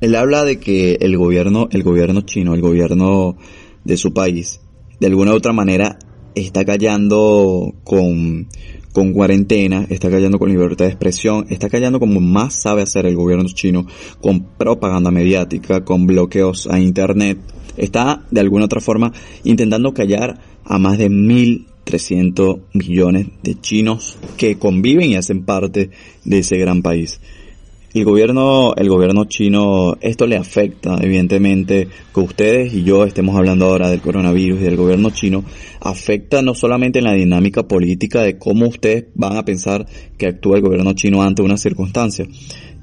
él 0.01 0.17
habla 0.17 0.43
de 0.43 0.59
que 0.59 0.95
el 1.01 1.17
gobierno, 1.17 1.69
el 1.71 1.85
gobierno 1.85 2.23
chino, 2.23 2.55
el 2.55 2.61
gobierno 2.61 3.37
de 3.85 3.97
su 3.97 4.13
país, 4.13 4.61
de 4.99 5.07
alguna 5.07 5.33
u 5.33 5.37
otra 5.37 5.53
manera 5.53 5.97
está 6.45 6.65
callando 6.65 7.75
con, 7.85 8.49
con 8.93 9.13
cuarentena, 9.13 9.87
está 9.89 10.11
callando 10.11 10.39
con 10.39 10.51
libertad 10.51 10.85
de 10.85 10.91
expresión, 10.91 11.47
está 11.51 11.69
callando 11.69 12.01
como 12.01 12.21
más 12.21 12.55
sabe 12.55 12.83
hacer 12.83 13.07
el 13.07 13.17
gobierno 13.17 13.45
chino, 13.49 13.87
con 14.21 14.45
propaganda 14.57 15.11
mediática, 15.11 15.85
con 15.85 16.07
bloqueos 16.07 16.67
a 16.67 16.81
internet, 16.81 17.39
está 17.77 18.25
de 18.31 18.41
alguna 18.41 18.67
otra 18.67 18.81
forma 18.81 19.13
intentando 19.45 19.95
callar 19.95 20.41
a 20.65 20.79
más 20.79 20.99
de 20.99 21.11
1.300 21.11 22.61
millones 22.75 23.29
de 23.43 23.61
chinos 23.61 24.17
que 24.37 24.59
conviven 24.59 25.11
y 25.11 25.17
hacen 25.17 25.45
parte 25.45 25.91
de 26.25 26.39
ese 26.39 26.57
gran 26.59 26.83
país. 26.83 27.21
El 27.93 28.05
gobierno, 28.05 28.73
el 28.77 28.89
gobierno 28.89 29.25
chino, 29.25 29.97
esto 30.01 30.25
le 30.29 30.37
afecta, 30.37 30.97
evidentemente, 31.03 31.89
que 32.15 32.21
ustedes 32.21 32.73
y 32.73 32.85
yo 32.85 33.05
estemos 33.05 33.37
hablando 33.37 33.67
ahora 33.67 33.91
del 33.91 34.01
coronavirus 34.01 34.61
y 34.61 34.63
del 34.63 34.77
gobierno 34.77 35.11
chino, 35.11 35.43
afecta 35.81 36.41
no 36.41 36.55
solamente 36.55 37.01
en 37.01 37.07
la 37.07 37.15
dinámica 37.15 37.65
política 37.65 38.23
de 38.23 38.39
cómo 38.39 38.69
ustedes 38.69 39.07
van 39.17 39.37
a 39.37 39.45
pensar 39.45 39.87
que 40.17 40.29
actúa 40.29 40.59
el 40.59 40.63
gobierno 40.63 40.93
chino 40.93 41.21
ante 41.21 41.43
una 41.43 41.57
circunstancia. 41.57 42.29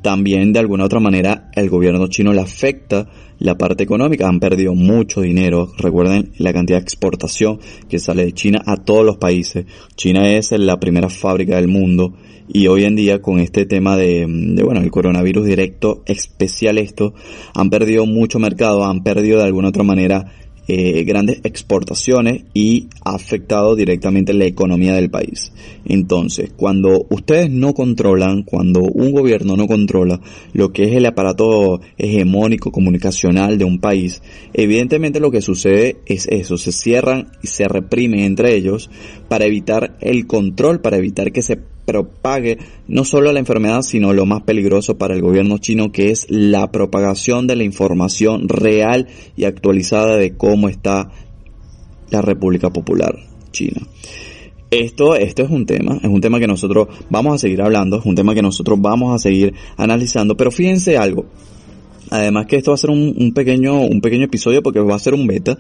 También 0.01 0.51
de 0.51 0.59
alguna 0.59 0.83
otra 0.83 0.99
manera 0.99 1.51
el 1.53 1.69
gobierno 1.69 2.07
chino 2.07 2.33
le 2.33 2.41
afecta 2.41 3.07
la 3.39 3.57
parte 3.57 3.83
económica. 3.83 4.27
Han 4.27 4.39
perdido 4.39 4.73
mucho 4.73 5.21
dinero. 5.21 5.71
Recuerden 5.77 6.31
la 6.37 6.53
cantidad 6.53 6.79
de 6.79 6.83
exportación 6.83 7.59
que 7.89 7.99
sale 7.99 8.25
de 8.25 8.33
China 8.33 8.61
a 8.65 8.77
todos 8.77 9.05
los 9.05 9.17
países. 9.17 9.65
China 9.95 10.29
es 10.29 10.51
la 10.51 10.79
primera 10.79 11.09
fábrica 11.09 11.55
del 11.55 11.67
mundo 11.67 12.13
y 12.47 12.67
hoy 12.67 12.85
en 12.85 12.95
día 12.95 13.21
con 13.21 13.39
este 13.39 13.65
tema 13.65 13.97
de, 13.97 14.25
bueno 14.63 14.81
el 14.81 14.89
coronavirus 14.89 15.45
directo 15.45 16.03
especial 16.05 16.77
esto 16.77 17.13
han 17.53 17.69
perdido 17.69 18.05
mucho 18.05 18.39
mercado 18.39 18.85
han 18.85 19.03
perdido 19.03 19.39
de 19.39 19.43
alguna 19.43 19.67
otra 19.67 19.83
manera 19.83 20.31
eh, 20.67 21.03
grandes 21.03 21.39
exportaciones 21.43 22.43
y 22.53 22.87
ha 23.03 23.15
afectado 23.15 23.75
directamente 23.75 24.33
la 24.33 24.45
economía 24.45 24.93
del 24.93 25.09
país. 25.09 25.51
Entonces, 25.85 26.51
cuando 26.55 27.05
ustedes 27.09 27.49
no 27.49 27.73
controlan, 27.73 28.43
cuando 28.43 28.81
un 28.81 29.11
gobierno 29.11 29.55
no 29.55 29.67
controla 29.67 30.19
lo 30.53 30.73
que 30.73 30.83
es 30.83 30.93
el 30.93 31.05
aparato 31.05 31.79
hegemónico 31.97 32.71
comunicacional 32.71 33.57
de 33.57 33.65
un 33.65 33.79
país, 33.79 34.21
evidentemente 34.53 35.19
lo 35.19 35.31
que 35.31 35.41
sucede 35.41 35.97
es 36.05 36.27
eso, 36.27 36.57
se 36.57 36.71
cierran 36.71 37.31
y 37.41 37.47
se 37.47 37.67
reprimen 37.67 38.21
entre 38.21 38.55
ellos 38.55 38.89
para 39.29 39.45
evitar 39.45 39.97
el 40.01 40.27
control, 40.27 40.81
para 40.81 40.97
evitar 40.97 41.31
que 41.31 41.41
se 41.41 41.59
propague 41.87 42.57
no 42.89 43.05
solo 43.05 43.31
la 43.31 43.39
enfermedad, 43.39 43.81
sino 43.81 44.11
lo 44.11 44.25
más 44.25 44.43
peligroso 44.43 44.97
para 44.97 45.15
el 45.15 45.21
gobierno 45.21 45.57
chino, 45.57 45.93
que 45.93 46.11
es 46.11 46.27
la 46.29 46.69
propagación 46.69 47.47
de 47.47 47.55
la 47.55 47.63
información 47.63 48.49
real 48.49 49.07
y 49.37 49.45
actualizada 49.45 50.17
de 50.17 50.35
cómo 50.35 50.67
está 50.67 51.09
la 52.09 52.21
República 52.21 52.69
Popular 52.69 53.15
China. 53.51 53.87
Esto, 54.69 55.15
esto 55.15 55.43
es 55.43 55.49
un 55.49 55.65
tema, 55.65 55.97
es 56.03 56.09
un 56.09 56.19
tema 56.19 56.39
que 56.39 56.47
nosotros 56.47 56.89
vamos 57.09 57.35
a 57.35 57.37
seguir 57.37 57.61
hablando, 57.61 57.99
es 57.99 58.05
un 58.05 58.15
tema 58.15 58.35
que 58.35 58.41
nosotros 58.41 58.77
vamos 58.81 59.15
a 59.15 59.17
seguir 59.17 59.53
analizando, 59.77 60.35
pero 60.35 60.51
fíjense 60.51 60.97
algo, 60.97 61.25
Además 62.09 62.45
que 62.47 62.57
esto 62.57 62.71
va 62.71 62.75
a 62.75 62.77
ser 62.77 62.89
un, 62.89 63.33
pequeño, 63.33 63.81
un 63.81 64.01
pequeño 64.01 64.25
episodio 64.25 64.63
porque 64.63 64.79
va 64.79 64.95
a 64.95 64.99
ser 64.99 65.13
un 65.13 65.27
beta. 65.27 65.57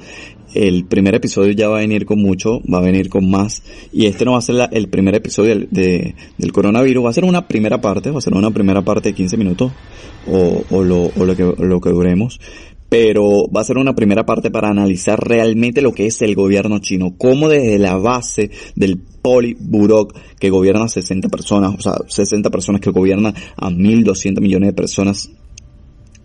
El 0.53 0.85
primer 0.85 1.15
episodio 1.15 1.51
ya 1.51 1.67
va 1.67 1.77
a 1.77 1.81
venir 1.81 2.05
con 2.05 2.21
mucho, 2.21 2.61
va 2.71 2.79
a 2.79 2.81
venir 2.81 3.09
con 3.09 3.29
más. 3.29 3.63
Y 3.91 4.05
este 4.05 4.25
no 4.25 4.33
va 4.33 4.39
a 4.39 4.41
ser 4.41 4.69
el 4.71 4.87
primer 4.89 5.15
episodio 5.15 5.67
del, 5.69 6.51
coronavirus, 6.51 7.05
va 7.05 7.09
a 7.09 7.13
ser 7.13 7.25
una 7.25 7.47
primera 7.47 7.81
parte, 7.81 8.11
va 8.11 8.19
a 8.19 8.21
ser 8.21 8.33
una 8.33 8.51
primera 8.51 8.81
parte 8.81 9.09
de 9.09 9.15
15 9.15 9.37
minutos 9.37 9.71
o, 10.29 10.83
lo, 10.83 11.11
o 11.15 11.25
lo, 11.25 11.35
que, 11.35 11.43
lo 11.43 11.79
que 11.79 11.89
duremos 11.89 12.39
pero 12.89 13.49
va 13.49 13.61
a 13.61 13.65
ser 13.65 13.77
una 13.77 13.95
primera 13.95 14.25
parte 14.25 14.49
para 14.49 14.69
analizar 14.69 15.19
realmente 15.19 15.81
lo 15.81 15.91
que 15.91 16.07
es 16.07 16.21
el 16.21 16.35
gobierno 16.35 16.79
chino, 16.79 17.15
cómo 17.17 17.49
desde 17.49 17.79
la 17.79 17.97
base 17.97 18.49
del 18.75 18.97
Poliburok 18.97 20.15
que 20.39 20.49
gobierna 20.49 20.87
60 20.87 21.27
personas, 21.27 21.75
o 21.77 21.81
sea, 21.81 21.95
60 22.07 22.49
personas 22.49 22.81
que 22.81 22.91
gobiernan 22.91 23.33
a 23.57 23.69
1.200 23.69 24.39
millones 24.39 24.69
de 24.69 24.73
personas, 24.73 25.29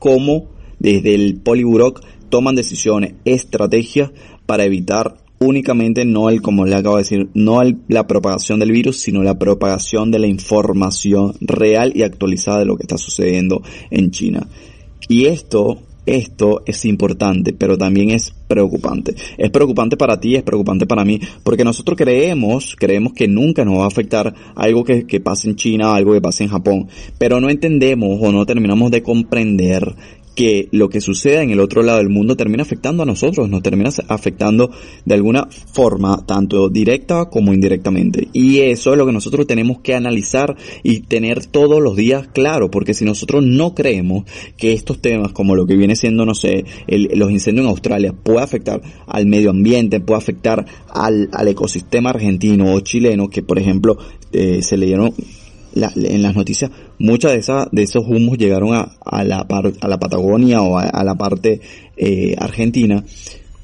cómo 0.03 0.49
desde 0.81 1.15
el 1.15 1.37
Poliburok 1.37 2.01
toman 2.29 2.57
decisiones, 2.57 3.15
estrategias 3.25 4.11
para 4.47 4.65
evitar 4.65 5.15
únicamente 5.38 6.05
no 6.05 6.29
el, 6.29 6.43
como 6.43 6.67
le 6.67 6.75
acabo 6.75 6.97
de 6.97 7.03
decir, 7.03 7.29
no 7.35 7.61
la 7.87 8.09
propagación 8.09 8.59
del 8.59 8.73
virus, 8.73 8.99
sino 8.99 9.23
la 9.23 9.38
propagación 9.38 10.11
de 10.11 10.19
la 10.19 10.27
información 10.27 11.35
real 11.41 11.93
y 11.95 12.03
actualizada 12.03 12.59
de 12.59 12.65
lo 12.65 12.77
que 12.77 12.83
está 12.83 12.99
sucediendo 12.99 13.62
en 13.93 14.11
China. 14.11 14.49
Y 15.09 15.27
esto 15.27 15.79
esto 16.07 16.62
es 16.67 16.85
importante, 16.85 17.53
pero 17.53 17.79
también 17.79 18.11
es 18.11 18.35
preocupante. 18.49 19.15
Es 19.38 19.51
preocupante 19.51 19.97
para 19.97 20.19
ti, 20.19 20.35
es 20.37 20.43
preocupante 20.43 20.87
para 20.87 21.05
mí, 21.05 21.21
porque 21.43 21.65
nosotros 21.65 21.97
creemos, 21.97 22.77
creemos 22.79 23.12
que 23.12 23.29
nunca 23.29 23.65
nos 23.65 23.79
va 23.79 23.85
a 23.85 23.88
afectar 23.88 24.35
algo 24.55 24.85
que, 24.85 25.07
que 25.07 25.21
pase 25.21 25.49
en 25.49 25.57
China, 25.57 25.95
algo 25.95 26.12
que 26.12 26.21
pase 26.21 26.45
en 26.45 26.51
Japón, 26.51 26.88
pero 27.19 27.41
no 27.41 27.51
entendemos 27.51 28.19
o 28.21 28.33
no 28.33 28.45
terminamos 28.47 28.91
de 28.91 29.03
comprender 29.03 29.95
que 30.35 30.68
lo 30.73 30.88
que 30.88 31.01
suceda 31.01 31.42
en 31.42 31.51
el 31.51 31.61
otro 31.61 31.83
lado 31.83 31.99
del 31.99 32.09
mundo 32.09 32.37
termina 32.37 32.62
afectando 32.62 33.03
a 33.03 33.07
nosotros, 33.07 33.49
nos 33.49 33.62
termina 33.62 33.90
afectando 34.09 34.71
de 35.05 35.14
alguna 35.14 35.49
forma, 35.73 36.25
tanto 36.27 36.68
directa 36.68 37.27
como 37.27 37.53
indirectamente. 37.53 38.29
Y 38.33 38.61
eso 38.61 38.92
es 38.92 38.99
lo 38.99 39.07
que 39.07 39.12
nosotros 39.12 39.47
tenemos 39.47 39.81
que 39.81 39.95
analizar 39.95 40.57
y 40.83 41.01
tener 41.01 41.47
todos 41.47 41.83
los 41.83 41.97
días 41.97 42.29
claro, 42.33 42.71
porque 42.71 42.95
si 42.95 43.05
nosotros 43.05 43.45
no 43.45 43.75
creemos 43.75 44.25
que 44.57 44.73
estos 44.73 45.01
temas, 45.01 45.33
como 45.33 45.55
lo 45.55 45.66
que 45.66 45.77
viene 45.77 45.97
siendo, 45.97 46.25
no 46.25 46.35
sé, 46.35 46.64
los 46.88 47.31
incendios 47.31 47.64
en 47.64 47.71
Australia, 47.71 48.12
puede 48.12 48.40
afectar 48.40 48.81
al 49.07 49.27
medio 49.27 49.51
ambiente, 49.51 50.01
puede 50.01 50.18
afectar 50.18 50.64
al, 50.88 51.29
ecosistema 51.47 52.11
argentino 52.11 52.73
o 52.73 52.81
chileno, 52.81 53.29
que 53.29 53.42
por 53.42 53.59
ejemplo 53.59 53.99
eh, 54.33 54.61
se 54.62 54.77
leyeron 55.74 56.14
en 56.14 56.22
las 56.22 56.35
noticias, 56.35 56.70
muchas 56.98 57.32
de 57.32 57.38
esas, 57.38 57.68
de 57.70 57.82
esos 57.82 58.04
humos 58.06 58.38
llegaron 58.38 58.74
a, 58.74 58.96
a 59.04 59.24
la 59.24 59.46
a 59.80 59.88
la 59.88 59.98
Patagonia 59.98 60.62
o 60.62 60.78
a, 60.78 61.04
la 61.04 61.14
parte 61.14 61.61
eh, 61.96 62.35
argentina. 62.38 63.04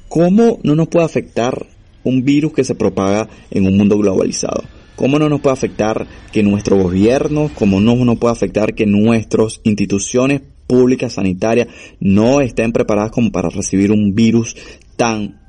¿Cómo 0.07 0.59
no 0.63 0.75
nos 0.75 0.87
puede 0.87 1.05
afectar 1.05 1.67
un 2.03 2.23
virus 2.23 2.53
que 2.53 2.63
se 2.63 2.75
propaga 2.75 3.27
en 3.51 3.67
un 3.67 3.77
mundo 3.77 3.97
globalizado? 3.97 4.63
¿Cómo 4.95 5.17
no 5.17 5.29
nos 5.29 5.39
puede 5.39 5.53
afectar 5.53 6.07
que 6.31 6.43
nuestro 6.43 6.75
gobierno, 6.75 7.49
cómo 7.55 7.79
no 7.79 7.95
nos 7.95 8.17
puede 8.17 8.33
afectar 8.33 8.73
que 8.73 8.85
nuestras 8.85 9.61
instituciones 9.63 10.41
públicas 10.67 11.13
sanitarias 11.13 11.67
no 11.99 12.41
estén 12.41 12.71
preparadas 12.71 13.11
como 13.11 13.31
para 13.31 13.49
recibir 13.49 13.91
un 13.91 14.13
virus 14.13 14.55
tan 14.97 15.39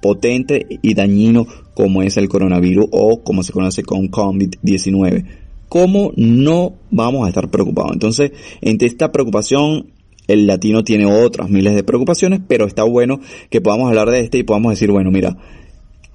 potente 0.00 0.66
y 0.82 0.94
dañino 0.94 1.46
como 1.74 2.02
es 2.02 2.16
el 2.16 2.28
coronavirus 2.28 2.86
o 2.90 3.22
como 3.22 3.42
se 3.42 3.52
conoce 3.52 3.82
con 3.82 4.10
COVID-19? 4.10 5.47
¿Cómo 5.68 6.12
no 6.16 6.74
vamos 6.90 7.24
a 7.24 7.28
estar 7.28 7.50
preocupados? 7.50 7.92
Entonces, 7.92 8.32
entre 8.60 8.88
esta 8.88 9.12
preocupación, 9.12 9.92
el 10.26 10.46
latino 10.46 10.84
tiene 10.84 11.06
otras 11.06 11.48
miles 11.48 11.74
de 11.74 11.82
preocupaciones, 11.82 12.40
pero 12.46 12.66
está 12.66 12.84
bueno 12.84 13.20
que 13.50 13.60
podamos 13.60 13.88
hablar 13.88 14.10
de 14.10 14.20
este 14.20 14.38
y 14.38 14.42
podamos 14.42 14.72
decir, 14.72 14.90
bueno, 14.90 15.10
mira, 15.10 15.36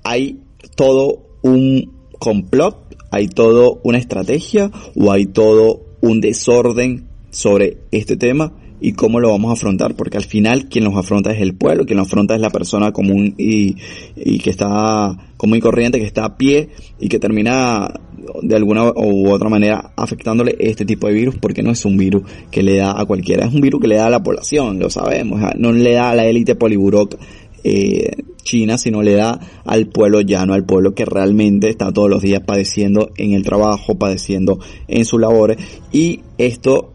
hay 0.04 0.40
todo 0.76 1.26
un 1.42 1.92
complot, 2.20 2.96
hay 3.12 3.28
todo 3.28 3.82
una 3.84 3.98
estrategia 3.98 4.72
o 4.96 5.12
hay 5.12 5.26
todo 5.26 5.82
un 6.02 6.22
desorden 6.22 7.08
sobre 7.32 7.78
este 7.92 8.16
tema 8.18 8.54
y 8.80 8.94
cómo 8.94 9.22
lo 9.22 9.30
vamos 9.30 9.50
a 9.50 9.54
afrontar, 9.54 9.96
porque 9.96 10.18
al 10.18 10.26
final 10.26 10.68
quien 10.68 10.84
los 10.84 10.96
afronta 10.96 11.32
es 11.32 11.42
el 11.42 11.56
pueblo, 11.56 11.86
quien 11.86 11.98
lo 11.98 12.04
afronta 12.04 12.36
es 12.36 12.42
la 12.42 12.50
persona 12.50 12.92
común 12.92 13.34
y, 13.38 13.78
y 14.16 14.40
que 14.40 14.50
está 14.50 15.32
común 15.38 15.58
y 15.58 15.62
corriente, 15.62 16.00
que 16.00 16.06
está 16.06 16.26
a 16.26 16.38
pie 16.38 16.70
y 17.00 17.08
que 17.08 17.18
termina 17.18 17.94
de 18.42 18.56
alguna 18.56 18.92
u 18.92 19.30
otra 19.30 19.50
manera 19.50 19.92
afectándole 19.96 20.56
este 20.60 20.86
tipo 20.86 21.08
de 21.08 21.14
virus 21.14 21.36
porque 21.36 21.64
no 21.64 21.72
es 21.72 21.86
un 21.86 21.98
virus 21.98 22.24
que 22.52 22.64
le 22.64 22.78
da 22.78 23.00
a 23.00 23.06
cualquiera, 23.06 23.46
es 23.46 23.54
un 23.54 23.62
virus 23.62 23.82
que 23.82 23.88
le 23.88 23.96
da 23.96 24.08
a 24.08 24.10
la 24.10 24.24
población, 24.24 24.80
lo 24.80 24.90
sabemos, 24.90 25.42
no 25.58 25.72
le 25.72 25.94
da 25.94 26.12
a 26.12 26.16
la 26.16 26.26
élite 26.26 26.56
poliburoc 26.56 27.18
eh, 27.64 28.12
china, 28.44 28.78
sino 28.78 29.02
le 29.02 29.14
da 29.14 29.40
al 29.66 29.88
pueblo 29.88 30.22
llano, 30.22 30.54
al 30.54 30.66
pueblo 30.66 30.94
que 30.94 31.06
realmente 31.06 31.70
está 31.70 31.92
todos 31.92 32.10
los 32.10 32.22
días 32.22 32.42
padeciendo 32.46 33.12
en 33.18 33.34
el 33.34 33.44
trabajo, 33.44 33.96
padeciendo 33.96 34.60
en 34.88 35.06
sus 35.06 35.20
labores 35.20 35.58
y 35.92 36.22
esto 36.38 36.93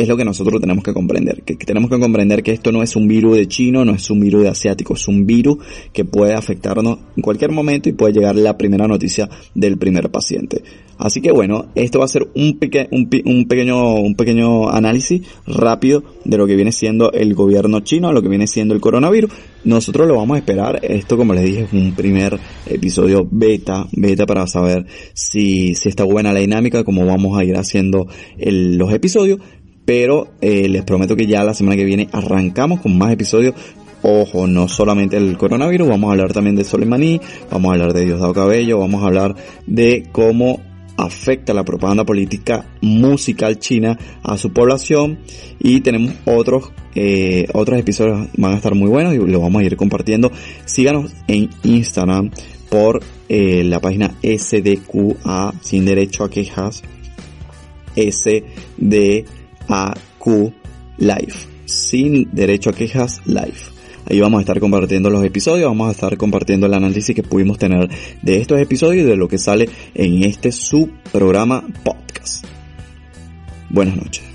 es 0.00 0.08
lo 0.08 0.16
que 0.16 0.24
nosotros 0.24 0.60
tenemos 0.60 0.82
que 0.82 0.92
comprender. 0.92 1.42
Que, 1.42 1.56
tenemos 1.56 1.90
que 1.90 1.98
comprender 1.98 2.42
que 2.42 2.52
esto 2.52 2.72
no 2.72 2.82
es 2.82 2.96
un 2.96 3.06
virus 3.06 3.36
de 3.36 3.46
chino, 3.48 3.84
no 3.84 3.92
es 3.92 4.10
un 4.10 4.20
virus 4.20 4.42
de 4.42 4.48
asiático, 4.48 4.94
es 4.94 5.06
un 5.08 5.26
virus 5.26 5.58
que 5.92 6.04
puede 6.04 6.34
afectarnos 6.34 6.98
en 7.16 7.22
cualquier 7.22 7.50
momento 7.50 7.88
y 7.88 7.92
puede 7.92 8.14
llegar 8.14 8.36
la 8.36 8.56
primera 8.56 8.86
noticia 8.88 9.28
del 9.54 9.76
primer 9.76 10.10
paciente. 10.10 10.62
Así 11.00 11.22
que 11.22 11.32
bueno, 11.32 11.66
esto 11.74 11.98
va 11.98 12.04
a 12.04 12.08
ser 12.08 12.28
un, 12.34 12.58
un, 12.90 13.46
pequeño, 13.48 13.94
un 13.94 14.14
pequeño 14.16 14.68
análisis 14.68 15.22
rápido 15.46 16.02
de 16.26 16.36
lo 16.36 16.46
que 16.46 16.56
viene 16.56 16.72
siendo 16.72 17.10
el 17.12 17.34
gobierno 17.34 17.80
chino, 17.80 18.12
lo 18.12 18.20
que 18.20 18.28
viene 18.28 18.46
siendo 18.46 18.74
el 18.74 18.82
coronavirus. 18.82 19.30
Nosotros 19.64 20.06
lo 20.06 20.16
vamos 20.16 20.34
a 20.34 20.38
esperar. 20.38 20.78
Esto, 20.82 21.16
como 21.16 21.32
les 21.32 21.44
dije, 21.44 21.62
es 21.62 21.72
un 21.72 21.92
primer 21.94 22.38
episodio 22.66 23.26
beta, 23.30 23.86
beta 23.92 24.26
para 24.26 24.46
saber 24.46 24.84
si, 25.14 25.74
si 25.74 25.88
está 25.88 26.04
buena 26.04 26.34
la 26.34 26.40
dinámica, 26.40 26.84
cómo 26.84 27.06
vamos 27.06 27.38
a 27.38 27.44
ir 27.44 27.56
haciendo 27.56 28.06
los 28.38 28.92
episodios 28.92 29.40
pero 29.84 30.28
eh, 30.40 30.68
les 30.68 30.82
prometo 30.82 31.16
que 31.16 31.26
ya 31.26 31.44
la 31.44 31.54
semana 31.54 31.76
que 31.76 31.84
viene 31.84 32.08
arrancamos 32.12 32.80
con 32.80 32.96
más 32.96 33.12
episodios. 33.12 33.54
Ojo, 34.02 34.46
no 34.46 34.66
solamente 34.66 35.18
el 35.18 35.36
coronavirus, 35.36 35.88
vamos 35.88 36.08
a 36.08 36.12
hablar 36.12 36.32
también 36.32 36.56
de 36.56 36.64
Soleimani, 36.64 37.20
vamos 37.50 37.70
a 37.70 37.74
hablar 37.74 37.92
de 37.92 38.06
Diosdado 38.06 38.32
Cabello, 38.32 38.78
vamos 38.78 39.02
a 39.02 39.06
hablar 39.06 39.36
de 39.66 40.06
cómo 40.10 40.60
afecta 40.96 41.54
la 41.54 41.64
propaganda 41.64 42.04
política 42.04 42.66
musical 42.80 43.58
china 43.58 43.98
a 44.22 44.36
su 44.38 44.52
población. 44.52 45.18
Y 45.58 45.80
tenemos 45.80 46.14
otros 46.24 46.72
eh, 46.94 47.46
otros 47.52 47.78
episodios 47.78 48.28
van 48.36 48.52
a 48.52 48.56
estar 48.56 48.74
muy 48.74 48.88
buenos 48.88 49.14
y 49.14 49.18
los 49.18 49.40
vamos 49.40 49.62
a 49.62 49.64
ir 49.64 49.76
compartiendo. 49.76 50.30
Síganos 50.64 51.12
en 51.28 51.50
Instagram 51.62 52.30
por 52.68 53.00
eh, 53.28 53.64
la 53.64 53.80
página 53.80 54.14
SDQA 54.22 55.54
sin 55.60 55.84
derecho 55.84 56.24
a 56.24 56.30
quejas 56.30 56.82
SD 57.96 59.24
Q 60.18 60.52
Live. 60.98 61.34
Sin 61.64 62.28
derecho 62.32 62.70
a 62.70 62.72
quejas, 62.72 63.22
live. 63.26 63.54
Ahí 64.06 64.18
vamos 64.18 64.38
a 64.38 64.42
estar 64.42 64.58
compartiendo 64.58 65.08
los 65.10 65.24
episodios, 65.24 65.68
vamos 65.68 65.88
a 65.88 65.92
estar 65.92 66.16
compartiendo 66.16 66.66
el 66.66 66.74
análisis 66.74 67.14
que 67.14 67.22
pudimos 67.22 67.58
tener 67.58 67.88
de 68.22 68.40
estos 68.40 68.58
episodios 68.58 69.04
y 69.04 69.08
de 69.08 69.16
lo 69.16 69.28
que 69.28 69.38
sale 69.38 69.68
en 69.94 70.24
este 70.24 70.50
su 70.50 70.90
programa 71.12 71.64
podcast. 71.84 72.44
Buenas 73.68 73.96
noches. 73.96 74.29